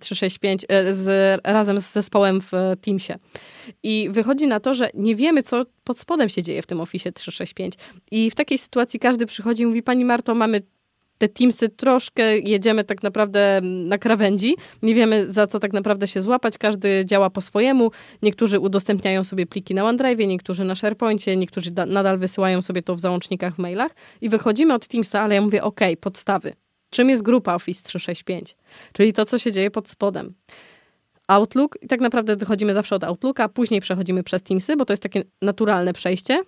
[0.00, 3.14] 365, e, e, z, razem z zespołem w Teamsie.
[3.82, 7.12] I wychodzi na to, że nie wiemy, co pod spodem się dzieje w tym Office
[7.12, 7.74] 365.
[8.10, 10.62] I w takiej sytuacji każdy przychodzi i mówi, pani Marto, mamy
[11.22, 14.56] te Teamsy troszkę jedziemy tak naprawdę na krawędzi.
[14.82, 16.58] Nie wiemy za co tak naprawdę się złapać.
[16.58, 17.90] Każdy działa po swojemu.
[18.22, 23.00] Niektórzy udostępniają sobie pliki na OneDrive, niektórzy na SharePointie, niektórzy nadal wysyłają sobie to w
[23.00, 26.52] załącznikach w mailach i wychodzimy od Teamsa, ale ja mówię ok, podstawy.
[26.90, 28.56] Czym jest grupa Office 365?
[28.92, 30.34] Czyli to, co się dzieje pod spodem.
[31.28, 35.02] Outlook i tak naprawdę wychodzimy zawsze od Outlooka, później przechodzimy przez Teamsy, bo to jest
[35.02, 36.42] takie naturalne przejście.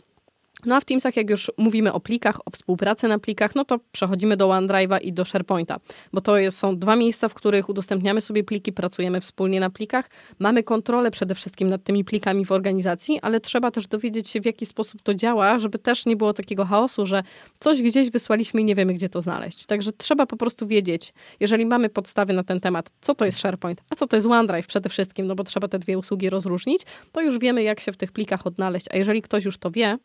[0.67, 3.79] No a w Teamsach, jak już mówimy o plikach, o współpracy na plikach, no to
[3.93, 5.81] przechodzimy do OneDrive'a i do SharePointa,
[6.13, 10.11] bo to jest, są dwa miejsca, w których udostępniamy sobie pliki, pracujemy wspólnie na plikach,
[10.39, 14.47] mamy kontrolę przede wszystkim nad tymi plikami w organizacji, ale trzeba też dowiedzieć się, w
[14.47, 17.23] jaki sposób to działa, żeby też nie było takiego chaosu, że
[17.61, 19.67] coś gdzieś wysłaliśmy i nie wiemy, gdzie to znaleźć.
[19.67, 23.83] Także trzeba po prostu wiedzieć, jeżeli mamy podstawy na ten temat, co to jest SharePoint,
[23.91, 27.21] a co to jest OneDrive przede wszystkim, no bo trzeba te dwie usługi rozróżnić, to
[27.21, 29.99] już wiemy, jak się w tych plikach odnaleźć, a jeżeli ktoś już to wie,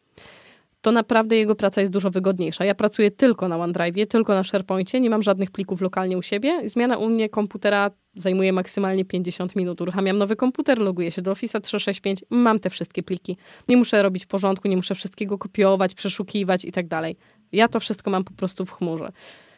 [0.82, 2.66] to naprawdę jego praca jest dużo wygodniejsza.
[2.66, 6.62] Ja pracuję tylko na OneDrive, tylko na SharePointie, nie mam żadnych plików lokalnie u siebie.
[6.70, 9.82] Zmiana u mnie komputera zajmuje maksymalnie 50 minut.
[9.82, 13.38] Uruchamiam nowy komputer, loguję się do Office 365, mam te wszystkie pliki.
[13.68, 17.18] Nie muszę robić porządku, nie muszę wszystkiego kopiować, przeszukiwać i tak dalej.
[17.52, 19.12] Ja to wszystko mam po prostu w chmurze.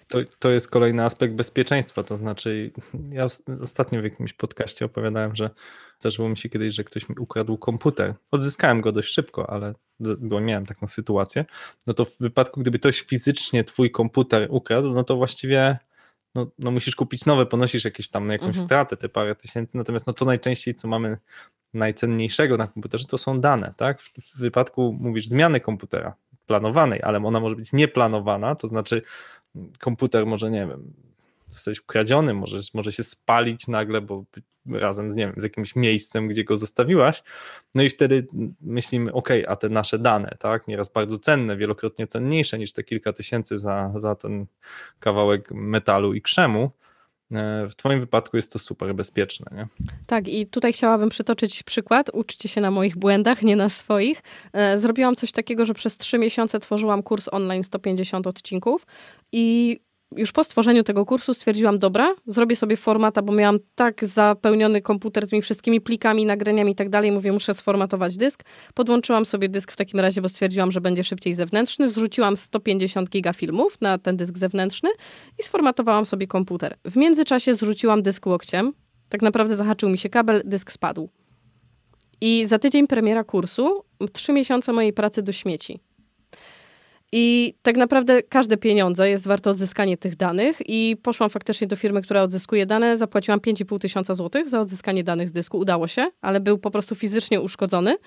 [0.08, 2.72] To, to jest kolejny aspekt bezpieczeństwa, to znaczy
[3.12, 3.28] ja
[3.62, 5.50] ostatnio w jakimś podcaście opowiadałem, że
[6.02, 8.14] zdarzyło mi się kiedyś, że ktoś mi ukradł komputer.
[8.32, 9.74] Odzyskałem go dość szybko, ale
[10.20, 11.46] bo miałem taką sytuację.
[11.88, 15.78] No to w wypadku, gdyby ktoś fizycznie twój komputer ukradł, no to właściwie
[16.36, 18.66] no, no musisz kupić nowe, ponosisz jakieś tam jakąś mhm.
[18.66, 21.18] stratę, te parę tysięcy, natomiast no to najczęściej, co mamy
[21.74, 24.02] najcenniejszego na komputerze, to są dane, tak?
[24.02, 29.02] W, w wypadku, mówisz, zmiany komputera, planowanej, ale ona może być nieplanowana, to znaczy
[29.80, 30.94] komputer może, nie wiem,
[31.52, 34.26] zostać ukradziony, może, może się spalić nagle, bo
[34.66, 37.24] razem z, nie wiem, z jakimś miejscem, gdzie go zostawiłaś.
[37.76, 38.28] No i wtedy
[38.62, 43.14] myślimy, ok, a te nasze dane, tak, nieraz bardzo cenne, wielokrotnie cenniejsze niż te kilka
[43.14, 44.46] tysięcy za, za ten
[45.00, 46.72] kawałek metalu i krzemu,
[47.34, 49.52] e, w Twoim wypadku jest to super bezpieczne.
[49.56, 49.68] Nie?
[50.08, 52.10] Tak, i tutaj chciałabym przytoczyć przykład.
[52.14, 54.22] Uczcie się na moich błędach, nie na swoich.
[54.54, 58.88] E, zrobiłam coś takiego, że przez trzy miesiące tworzyłam kurs online 150 odcinków
[59.32, 59.80] i
[60.16, 65.28] już po stworzeniu tego kursu stwierdziłam, dobra, zrobię sobie formata, bo miałam tak zapełniony komputer
[65.28, 67.12] tymi wszystkimi plikami, nagraniami i tak dalej.
[67.12, 68.44] Mówię, muszę sformatować dysk.
[68.74, 71.90] Podłączyłam sobie dysk w takim razie, bo stwierdziłam, że będzie szybciej zewnętrzny.
[71.90, 74.90] Zrzuciłam 150 giga filmów na ten dysk zewnętrzny
[75.40, 76.78] i sformatowałam sobie komputer.
[76.86, 78.74] W międzyczasie zrzuciłam dysk łokciem.
[79.10, 81.10] Tak naprawdę zahaczył mi się kabel, dysk spadł.
[82.22, 83.84] I za tydzień premiera kursu,
[84.14, 85.80] trzy miesiące mojej pracy do śmieci.
[87.12, 92.02] I tak naprawdę każde pieniądze jest warte odzyskanie tych danych i poszłam faktycznie do firmy,
[92.02, 95.58] która odzyskuje dane, zapłaciłam 5,5 tysiąca złotych za odzyskanie danych z dysku.
[95.58, 97.98] Udało się, ale był po prostu fizycznie uszkodzony.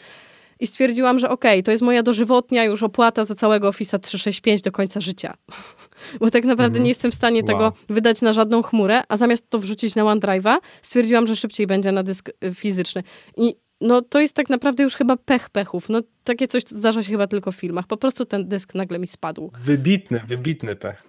[0.61, 4.63] I stwierdziłam, że okej, okay, to jest moja dożywotnia już opłata za całego Office 365
[4.63, 5.35] do końca życia.
[6.21, 6.83] Bo tak naprawdę mhm.
[6.83, 7.47] nie jestem w stanie wow.
[7.47, 11.93] tego wydać na żadną chmurę, a zamiast to wrzucić na OneDrive'a, stwierdziłam, że szybciej będzie
[11.93, 13.03] na dysk y, fizyczny.
[13.37, 15.89] I no to jest tak naprawdę już chyba pech pechów.
[15.89, 17.87] No takie coś zdarza się chyba tylko w filmach.
[17.87, 19.53] Po prostu ten dysk nagle mi spadł.
[19.61, 21.03] Wybitny, wybitny pech.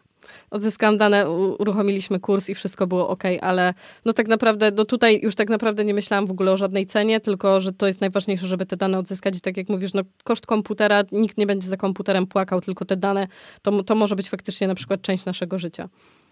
[0.52, 3.74] Odzyskałam dane, uruchomiliśmy kurs i wszystko było ok, ale
[4.06, 7.20] no tak naprawdę, no tutaj już tak naprawdę nie myślałam w ogóle o żadnej cenie,
[7.20, 10.46] tylko że to jest najważniejsze, żeby te dane odzyskać i tak jak mówisz, no koszt
[10.46, 13.28] komputera, nikt nie będzie za komputerem płakał, tylko te dane,
[13.62, 15.90] to, to może być faktycznie na przykład część naszego życia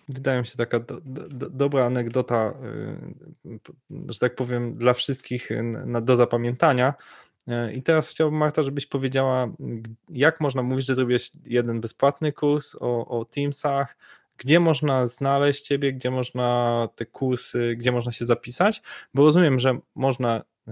[0.09, 2.53] wydaje mi się taka do, do, dobra anegdota,
[3.45, 3.59] y,
[4.09, 5.49] że tak powiem, dla wszystkich
[5.85, 6.93] na, do zapamiętania.
[7.47, 9.47] Y, I teraz chciałbym, Marta, żebyś powiedziała,
[10.09, 13.97] jak można mówić, że zrobiłeś jeden bezpłatny kurs o, o Teamsach,
[14.37, 18.81] gdzie można znaleźć Ciebie, gdzie można te kursy, gdzie można się zapisać,
[19.13, 20.71] bo rozumiem, że można y,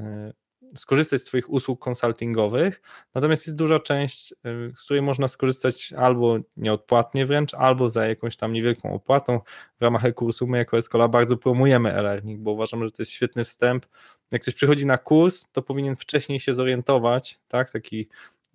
[0.76, 2.82] skorzystać z Twoich usług konsultingowych,
[3.15, 4.36] natomiast jest duża część, y,
[4.76, 9.39] z której można skorzystać albo nieodpłatnie wręcz, albo za jakąś tam niewielką opłatą.
[9.80, 13.43] W ramach e-kursu my jako Escola bardzo promujemy e-learning, bo uważam, że to jest świetny
[13.43, 13.86] wstęp.
[14.32, 18.07] Jak ktoś przychodzi na kurs, to powinien wcześniej się zorientować, tak, taki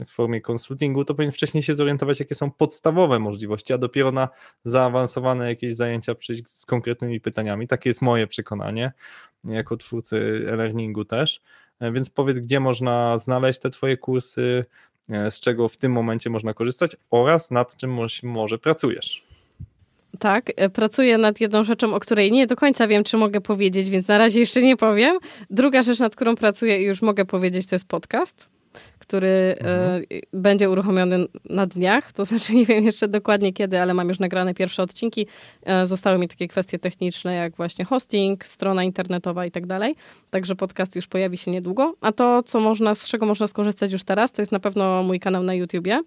[0.04, 4.28] w formie konsultingu, to powinien wcześniej się zorientować, jakie są podstawowe możliwości, a dopiero na
[4.64, 7.68] zaawansowane jakieś zajęcia przyjść z konkretnymi pytaniami.
[7.68, 8.92] Takie jest moje przekonanie,
[9.44, 11.42] jako twórcy e-learningu też.
[11.80, 14.64] E, więc powiedz, gdzie można znaleźć te Twoje kursy,
[15.10, 19.26] e, z czego w tym momencie można korzystać oraz nad czym może pracujesz.
[20.18, 23.90] Tak, e, pracuję nad jedną rzeczą, o której nie do końca wiem, czy mogę powiedzieć,
[23.90, 25.18] więc na razie jeszcze nie powiem.
[25.50, 28.55] Druga rzecz, nad którą pracuję i już mogę powiedzieć, to jest podcast
[28.98, 30.02] który mhm.
[30.12, 32.12] y, będzie uruchomiony na dniach.
[32.12, 35.26] To znaczy nie wiem jeszcze dokładnie kiedy, ale mam już nagrane pierwsze odcinki.
[35.82, 39.94] Y, zostały mi takie kwestie techniczne, jak właśnie hosting, strona internetowa i tak dalej.
[40.30, 41.94] Także podcast już pojawi się niedługo.
[42.00, 45.20] A to, co można, z czego można skorzystać już teraz, to jest na pewno mój
[45.20, 46.00] kanał na YouTubie.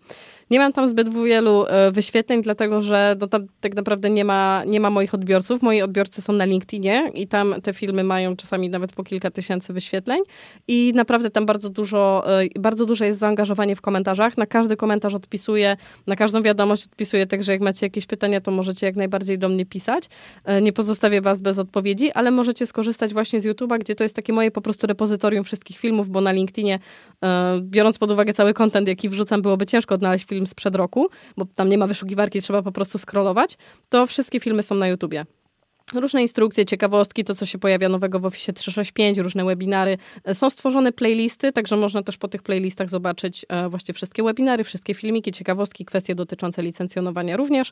[0.50, 4.64] Nie mam tam zbyt wielu y, wyświetleń, dlatego że no, tam tak naprawdę nie ma,
[4.68, 5.62] nie ma moich odbiorców.
[5.62, 9.74] Moi odbiorcy są na LinkedInie i tam te filmy mają czasami nawet po kilka tysięcy
[9.74, 10.22] wyświetleń
[10.68, 12.24] i naprawdę tam bardzo dużo,
[12.60, 14.38] bardzo duże jest zaangażowanie w komentarzach.
[14.38, 15.78] Na każdy komentarz odpisuję,
[16.08, 19.66] na każdą wiadomość odpisuję, także jak macie jakieś pytania, to możecie jak najbardziej do mnie
[19.66, 20.04] pisać.
[20.46, 24.16] E, nie pozostawię was bez odpowiedzi, ale możecie skorzystać właśnie z YouTube'a, gdzie to jest
[24.16, 26.80] takie moje po prostu repozytorium wszystkich filmów, bo na LinkedInie,
[27.24, 31.46] e, biorąc pod uwagę cały kontent, jaki wrzucam, byłoby ciężko odnaleźć film sprzed roku, bo
[31.56, 33.58] tam nie ma wyszukiwarki, trzeba po prostu scrollować,
[33.90, 35.26] to wszystkie filmy są na YouTubie
[35.94, 39.98] różne instrukcje, ciekawostki, to co się pojawia nowego w Office 365, różne webinary.
[40.24, 44.64] E, są stworzone playlisty, także można też po tych playlistach zobaczyć e, właśnie wszystkie webinary,
[44.64, 47.70] wszystkie filmiki, ciekawostki, kwestie dotyczące licencjonowania również.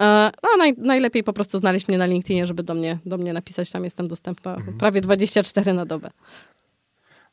[0.00, 3.32] E, a naj, najlepiej po prostu znaleźć mnie na LinkedInie, żeby do mnie, do mnie
[3.32, 4.78] napisać, tam jestem dostępna mhm.
[4.78, 6.10] prawie 24 na dobę.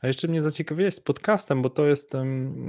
[0.01, 2.13] A jeszcze mnie zaciekawiłeś z podcastem, bo to jest,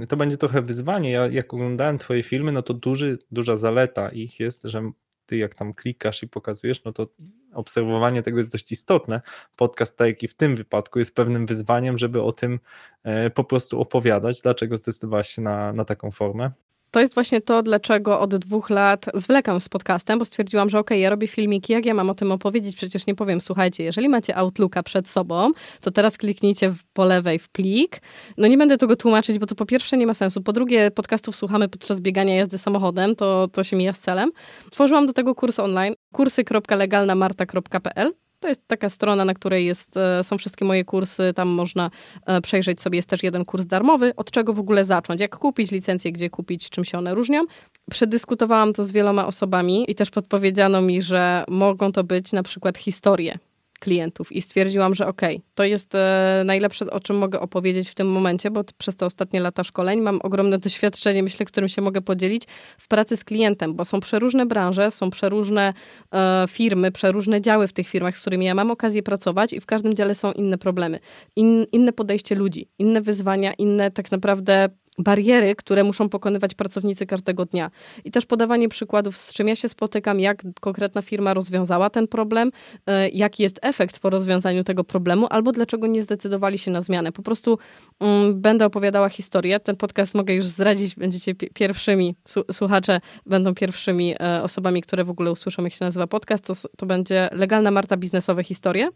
[0.09, 1.11] to będzie trochę wyzwanie.
[1.11, 4.91] Ja jak oglądałem twoje filmy, no to duży, duża zaleta ich jest, że
[5.25, 7.07] ty jak tam klikasz i pokazujesz, no to
[7.53, 9.21] obserwowanie tego jest dość istotne.
[9.55, 12.59] Podcast, tak jak i w tym wypadku, jest pewnym wyzwaniem, żeby o tym
[13.03, 14.41] e, po prostu opowiadać.
[14.41, 16.51] Dlaczego zdecydowałaś się na, na taką formę?
[16.91, 20.97] To jest właśnie to, dlaczego od dwóch lat zwlekam z podcastem, bo stwierdziłam, że okej,
[20.97, 22.75] okay, ja robię filmiki, jak ja mam o tym opowiedzieć?
[22.75, 27.49] Przecież nie powiem, słuchajcie, jeżeli macie Outlooka przed sobą, to teraz kliknijcie po lewej w
[27.49, 28.01] plik.
[28.37, 30.41] No nie będę tego tłumaczyć, bo to po pierwsze nie ma sensu.
[30.41, 34.31] Po drugie, podcastów słuchamy podczas biegania jazdy samochodem, to, to się mija z celem.
[34.71, 40.37] Tworzyłam do tego kurs online, kursy.legalnamarta.pl to jest taka strona, na której jest, e, są
[40.37, 41.91] wszystkie moje kursy, tam można
[42.25, 45.71] e, przejrzeć sobie, jest też jeden kurs darmowy, od czego w ogóle zacząć, jak kupić
[45.71, 47.45] licencję, gdzie kupić, czym się one różnią.
[47.91, 52.77] Przedyskutowałam to z wieloma osobami i też podpowiedziano mi, że mogą to być na przykład
[52.77, 53.39] historie
[53.79, 57.95] klientów i stwierdziłam, że okej, okay, to jest e, najlepsze, o czym mogę opowiedzieć w
[57.95, 62.01] tym momencie, bo przez te ostatnie lata szkoleń mam ogromne doświadczenie, myślę, którym się mogę
[62.01, 62.43] podzielić
[62.77, 65.73] w pracy z klientem, bo są przeróżne branże, są przeróżne
[66.13, 69.65] e, firmy, przeróżne działy w tych firmach, z którymi ja mam okazję pracować i w
[69.65, 70.99] każdym dziale są inne problemy,
[71.35, 74.69] in, inne podejście ludzi, inne wyzwania, inne tak naprawdę
[74.99, 77.71] bariery, które muszą pokonywać pracownicy każdego dnia.
[78.05, 82.51] I też podawanie przykładów, z czym ja się spotykam, jak konkretna firma rozwiązała ten problem,
[82.87, 87.11] e, jaki jest efekt po rozwiązaniu tego problemu, albo dlaczego nie zdecydowali się na zmianę.
[87.11, 87.57] Po prostu
[87.99, 89.59] um, będę opowiadała historię.
[89.59, 92.15] Ten podcast mogę już zdradzić, będziecie pierwszymi,
[92.51, 96.45] słuchacze będą pierwszymi e, osobami, które w ogóle usłyszą, jak się nazywa podcast.
[96.45, 98.89] To, to będzie Legalna Marta Biznesowe Historie.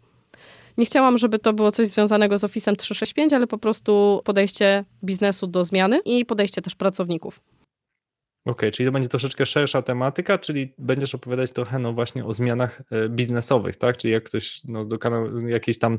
[0.78, 5.46] Nie chciałam, żeby to było coś związanego z Office 365, ale po prostu podejście biznesu
[5.46, 7.40] do zmiany i podejście też pracowników.
[8.44, 12.32] Okej, okay, czyli to będzie troszeczkę szersza tematyka, czyli będziesz opowiadać trochę no właśnie o
[12.32, 13.96] zmianach e, biznesowych, tak?
[13.96, 15.98] Czyli jak ktoś no, dokonał jakiejś tam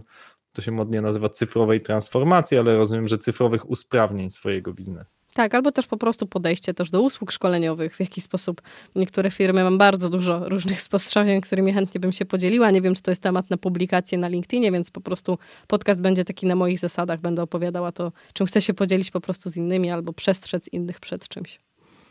[0.55, 5.15] to się modnie nazywa cyfrowej transformacji, ale rozumiem, że cyfrowych usprawnień swojego biznesu.
[5.33, 8.61] Tak, albo też po prostu podejście też do usług szkoleniowych, w jaki sposób
[8.95, 12.71] niektóre firmy, mam bardzo dużo różnych spostrzeżeń, którymi chętnie bym się podzieliła.
[12.71, 15.37] Nie wiem, czy to jest temat na publikację na LinkedInie, więc po prostu
[15.67, 19.49] podcast będzie taki na moich zasadach, będę opowiadała to, czym chcę się podzielić po prostu
[19.49, 21.59] z innymi, albo przestrzec innych przed czymś.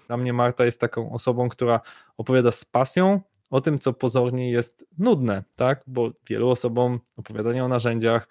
[0.06, 1.80] Dla mnie Marta jest taką osobą, która
[2.16, 5.82] opowiada z pasją, o tym, co pozornie jest nudne, tak?
[5.86, 8.28] Bo wielu osobom opowiadanie o narzędziach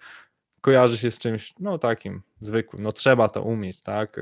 [0.60, 4.20] kojarzy się z czymś, no takim zwykłym, no trzeba to umieć, tak?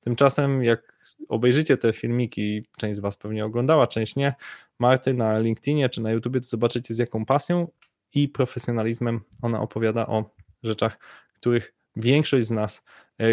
[0.00, 0.92] Tymczasem jak
[1.28, 4.34] obejrzycie te filmiki, część z Was pewnie oglądała, część nie,
[4.78, 7.68] Marty na LinkedInie czy na YouTubie, to zobaczycie z jaką pasją
[8.14, 10.30] i profesjonalizmem ona opowiada o
[10.62, 10.98] rzeczach,
[11.34, 12.84] których większość z nas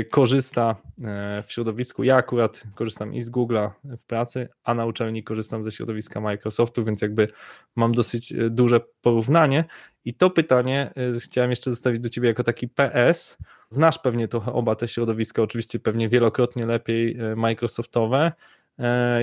[0.10, 2.04] korzysta e, w środowisku.
[2.04, 6.84] Ja akurat korzystam i z Google'a w pracy, a na uczelni korzystam ze środowiska Microsoftu,
[6.84, 7.28] więc jakby
[7.76, 9.66] mam dosyć e, duże porównanie.
[10.06, 13.38] I to pytanie chciałem jeszcze zostawić do Ciebie jako taki PS.
[13.70, 18.32] Znasz pewnie trochę oba te środowiska, oczywiście pewnie wielokrotnie lepiej Microsoftowe.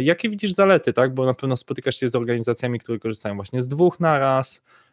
[0.00, 1.14] Jakie widzisz zalety, tak?
[1.14, 4.87] Bo na pewno spotykasz się z organizacjami, które korzystają właśnie z dwóch naraz, E,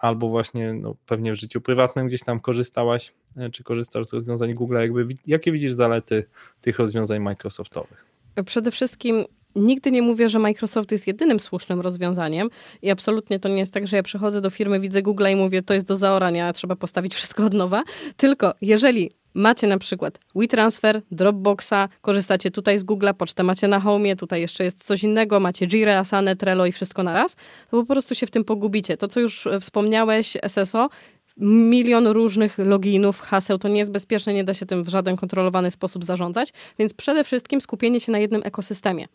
[0.00, 4.54] albo właśnie no, pewnie w życiu prywatnym gdzieś tam korzystałaś, e, czy korzystasz z rozwiązań
[4.54, 6.24] Google, jakby jakie widzisz zalety
[6.60, 8.04] tych rozwiązań Microsoftowych?
[8.46, 9.24] Przede wszystkim
[9.56, 12.48] nigdy nie mówię, że Microsoft jest jedynym słusznym rozwiązaniem
[12.82, 15.62] i absolutnie to nie jest tak, że ja przychodzę do firmy, widzę Google i mówię,
[15.62, 17.82] to jest do zaorania, trzeba postawić wszystko od nowa,
[18.16, 24.16] tylko jeżeli macie na przykład WeTransfer, Dropboxa, korzystacie tutaj z Google'a, pocztę macie na Home,
[24.16, 27.36] tutaj jeszcze jest coś innego, macie Jira, Asana, Trello i wszystko na raz,
[27.70, 28.96] to po prostu się w tym pogubicie.
[28.96, 30.88] To, co już wspomniałeś, SSO,
[31.36, 35.70] milion różnych loginów, haseł, to nie jest bezpieczne, nie da się tym w żaden kontrolowany
[35.70, 39.06] sposób zarządzać, więc przede wszystkim skupienie się na jednym ekosystemie.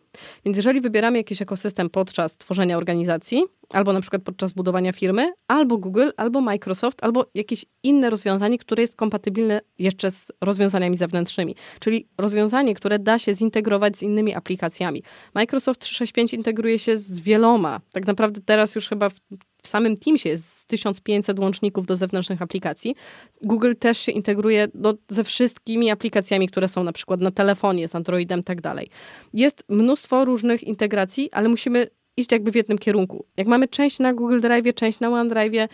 [0.46, 5.78] Więc jeżeli wybieramy jakiś ekosystem podczas tworzenia organizacji, albo na przykład podczas budowania firmy, albo
[5.78, 12.08] Google, albo Microsoft, albo jakieś inne rozwiązanie, które jest kompatybilne jeszcze z rozwiązaniami zewnętrznymi, czyli
[12.18, 15.04] rozwiązanie, które da się zintegrować z innymi aplikacjami.
[15.34, 19.16] Microsoft 365 integruje się z wieloma, tak naprawdę teraz już chyba w
[19.64, 22.96] w samym Teamsie jest 1500 łączników do zewnętrznych aplikacji.
[23.42, 27.96] Google też się integruje do, ze wszystkimi aplikacjami, które są na przykład na telefonie, z
[27.96, 28.90] Androidem, tak dalej.
[29.34, 31.88] Jest mnóstwo różnych integracji, ale musimy
[32.18, 33.26] iść jakby w jednym kierunku.
[33.38, 35.70] Jak mamy część na Google Drive, część na OneDrive,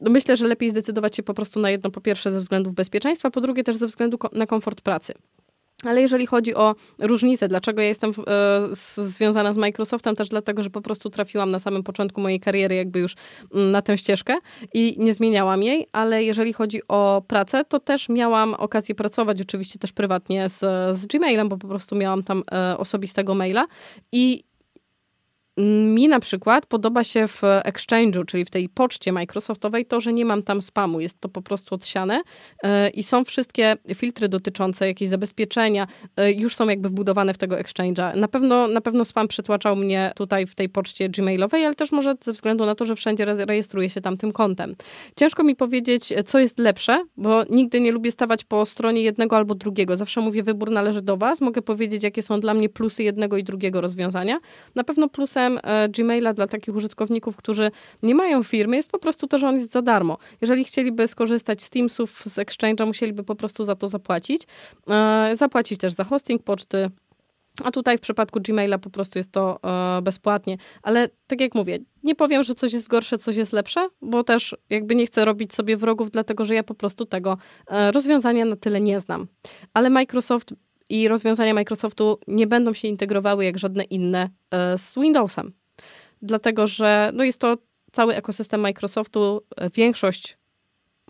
[0.00, 3.30] no myślę, że lepiej zdecydować się po prostu na jedno, po pierwsze ze względów bezpieczeństwa,
[3.30, 5.14] po drugie też ze względu na komfort pracy.
[5.84, 10.70] Ale jeżeli chodzi o różnice, dlaczego ja jestem e, związana z Microsoftem, też dlatego, że
[10.70, 13.14] po prostu trafiłam na samym początku mojej kariery jakby już
[13.54, 14.36] mm, na tę ścieżkę
[14.74, 19.78] i nie zmieniałam jej, ale jeżeli chodzi o pracę, to też miałam okazję pracować oczywiście
[19.78, 20.58] też prywatnie z,
[20.96, 23.66] z Gmailem, bo po prostu miałam tam e, osobistego maila
[24.12, 24.49] i
[25.60, 30.24] Mi na przykład podoba się w Exchange'u, czyli w tej poczcie Microsoftowej, to, że nie
[30.24, 31.00] mam tam spamu.
[31.00, 32.22] Jest to po prostu odsiane
[32.62, 35.86] e, i są wszystkie filtry dotyczące jakieś zabezpieczenia,
[36.16, 38.16] e, już są jakby wbudowane w tego Exchange'a.
[38.16, 42.14] Na pewno, na pewno spam przytłaczał mnie tutaj w tej poczcie gmailowej, ale też może
[42.20, 44.76] ze względu na to, że wszędzie rejestruję się tam tym kontem.
[45.16, 49.54] Ciężko mi powiedzieć, co jest lepsze, bo nigdy nie lubię stawać po stronie jednego albo
[49.54, 49.96] drugiego.
[49.96, 51.40] Zawsze mówię, wybór należy do Was.
[51.40, 54.38] Mogę powiedzieć, jakie są dla mnie plusy jednego i drugiego rozwiązania.
[54.74, 57.70] Na pewno plusem e, Gmaila dla takich użytkowników, którzy
[58.02, 60.18] nie mają firmy, jest po prostu to, że on jest za darmo.
[60.40, 64.42] Jeżeli chcieliby skorzystać z Teamsów, z Exchange'a, musieliby po prostu za to zapłacić.
[64.90, 66.90] E, zapłacić też za hosting poczty,
[67.64, 69.60] a tutaj w przypadku Gmaila po prostu jest to
[69.98, 70.56] e, bezpłatnie.
[70.82, 74.56] Ale tak jak mówię, nie powiem, że coś jest gorsze, coś jest lepsze, bo też
[74.70, 78.56] jakby nie chcę robić sobie wrogów, dlatego że ja po prostu tego e, rozwiązania na
[78.56, 79.26] tyle nie znam.
[79.74, 80.54] Ale Microsoft
[80.90, 85.52] i rozwiązania Microsoftu nie będą się integrowały jak żadne inne e, z Windowsem.
[86.22, 87.56] Dlatego, że no jest to
[87.92, 89.42] cały ekosystem Microsoftu.
[89.56, 90.38] E, większość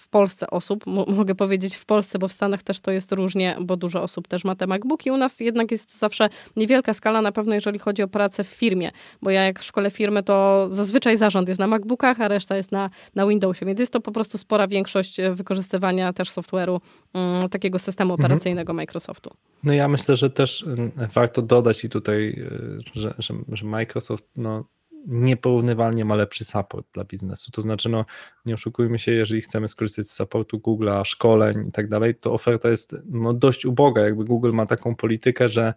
[0.01, 3.77] w Polsce osób, mogę powiedzieć w Polsce, bo w Stanach też to jest różnie, bo
[3.77, 5.11] dużo osób też ma te MacBooki.
[5.11, 8.49] U nas jednak jest to zawsze niewielka skala, na pewno jeżeli chodzi o pracę w
[8.49, 8.91] firmie,
[9.23, 12.73] bo ja jak w szkole firmy, to zazwyczaj zarząd jest na MacBookach, a reszta jest
[12.73, 16.81] na, na Windowsie, więc jest to po prostu spora większość e, wykorzystywania też software'u
[17.15, 18.25] mm, takiego systemu mhm.
[18.25, 18.77] operacyjnego mhm.
[18.77, 19.31] Microsoftu.
[19.65, 24.25] No ja myślę, że też mm, warto dodać i tutaj, e, że, że, że Microsoft
[24.37, 24.65] no,
[25.07, 27.51] nieporównywalnie ma lepszy support dla biznesu.
[27.51, 28.05] To znaczy, no,
[28.47, 32.71] nie oszukujmy się, jeżeli chcemy skorzystać z supportu Google'a, szkoleń i tak dalej, to oferta
[32.71, 34.03] jest no, dość uboga.
[34.03, 35.75] Jakby Google ma taką politykę, że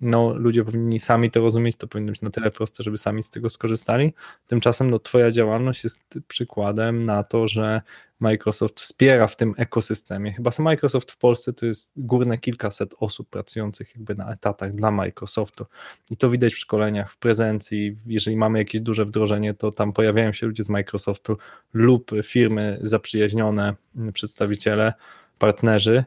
[0.00, 3.30] no, ludzie powinni sami to rozumieć, to powinno być na tyle proste, żeby sami z
[3.30, 4.12] tego skorzystali.
[4.46, 7.82] Tymczasem no, Twoja działalność jest przykładem na to, że
[8.20, 10.32] Microsoft wspiera w tym ekosystemie.
[10.32, 14.90] Chyba sam Microsoft w Polsce to jest górne kilkaset osób pracujących jakby na etatach dla
[14.90, 15.66] Microsoftu.
[16.10, 17.96] I to widać w szkoleniach, w prezencji.
[18.06, 21.36] Jeżeli mamy jakieś duże wdrożenie, to tam pojawiają się ludzie z Microsoftu
[21.72, 23.74] lub firmy zaprzyjaźnione,
[24.12, 24.92] przedstawiciele,
[25.38, 26.04] partnerzy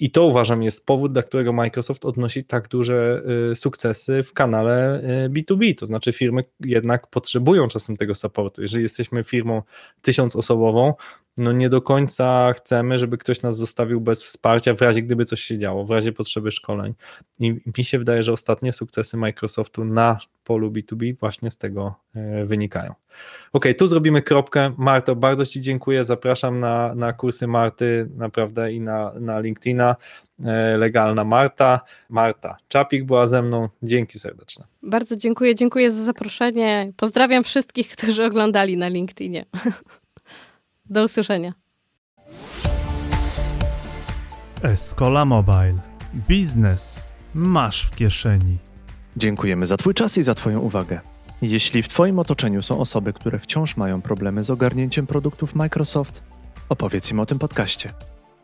[0.00, 5.02] I to uważam jest powód, dla którego Microsoft odnosi tak duże e, sukcesy w kanale
[5.30, 5.70] B2B.
[5.70, 8.62] E, to znaczy, firmy jednak potrzebują czasem tego supportu.
[8.62, 9.62] Jeżeli jesteśmy firmą
[10.02, 10.94] tysiącosobową,
[11.40, 15.40] no nie do końca chcemy, żeby ktoś nas zostawił bez wsparcia w razie gdyby coś
[15.40, 16.94] się działo, w razie potrzeby szkoleń.
[17.40, 22.44] I mi się wydaje, że ostatnie sukcesy Microsoftu na polu B2B właśnie z tego e,
[22.44, 22.94] wynikają.
[23.52, 24.72] Ok, tu zrobimy kropkę.
[24.78, 26.04] Marto, bardzo Ci dziękuję.
[26.04, 29.96] Zapraszam na, na kursy Marty naprawdę i na, na LinkedIna.
[30.44, 31.80] E, legalna Marta.
[32.08, 33.68] Marta Czapik była ze mną.
[33.82, 34.64] Dzięki serdeczne.
[34.82, 35.54] Bardzo dziękuję.
[35.54, 36.92] Dziękuję za zaproszenie.
[36.96, 39.44] Pozdrawiam wszystkich, którzy oglądali na LinkedInie.
[40.90, 41.52] Do usłyszenia.
[44.62, 45.74] Escola Mobile.
[46.28, 47.00] Biznes
[47.34, 48.58] masz w kieszeni.
[49.16, 51.00] Dziękujemy za Twój czas i za Twoją uwagę.
[51.42, 56.22] Jeśli w Twoim otoczeniu są osoby, które wciąż mają problemy z ogarnięciem produktów Microsoft,
[56.68, 57.92] opowiedz im o tym podcaście.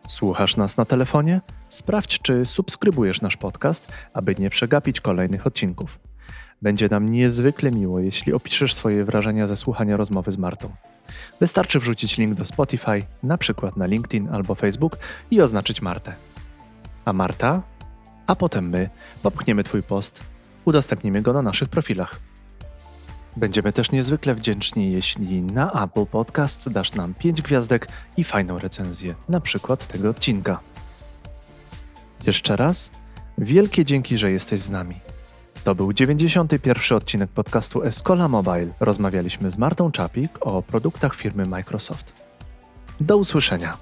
[0.08, 1.40] Słuchasz nas na telefonie?
[1.68, 5.98] Sprawdź, czy subskrybujesz nasz podcast, aby nie przegapić kolejnych odcinków.
[6.62, 10.72] Będzie nam niezwykle miło, jeśli opiszesz swoje wrażenia ze słuchania rozmowy z Martą.
[11.40, 14.98] Wystarczy wrzucić link do Spotify, na przykład na LinkedIn albo Facebook
[15.30, 16.14] i oznaczyć Martę.
[17.04, 17.62] A Marta,
[18.26, 18.90] a potem my
[19.22, 20.22] popchniemy Twój post,
[20.64, 22.20] udostępnimy go na naszych profilach.
[23.36, 29.14] Będziemy też niezwykle wdzięczni, jeśli na Apple Podcasts dasz nam 5 gwiazdek i fajną recenzję,
[29.28, 30.60] na przykład tego odcinka.
[32.26, 32.90] Jeszcze raz,
[33.38, 35.05] wielkie dzięki, że jesteś z nami.
[35.66, 36.96] To był 91.
[36.96, 38.68] odcinek podcastu Escola Mobile.
[38.80, 42.12] Rozmawialiśmy z Martą Czapik o produktach firmy Microsoft.
[43.00, 43.76] Do usłyszenia.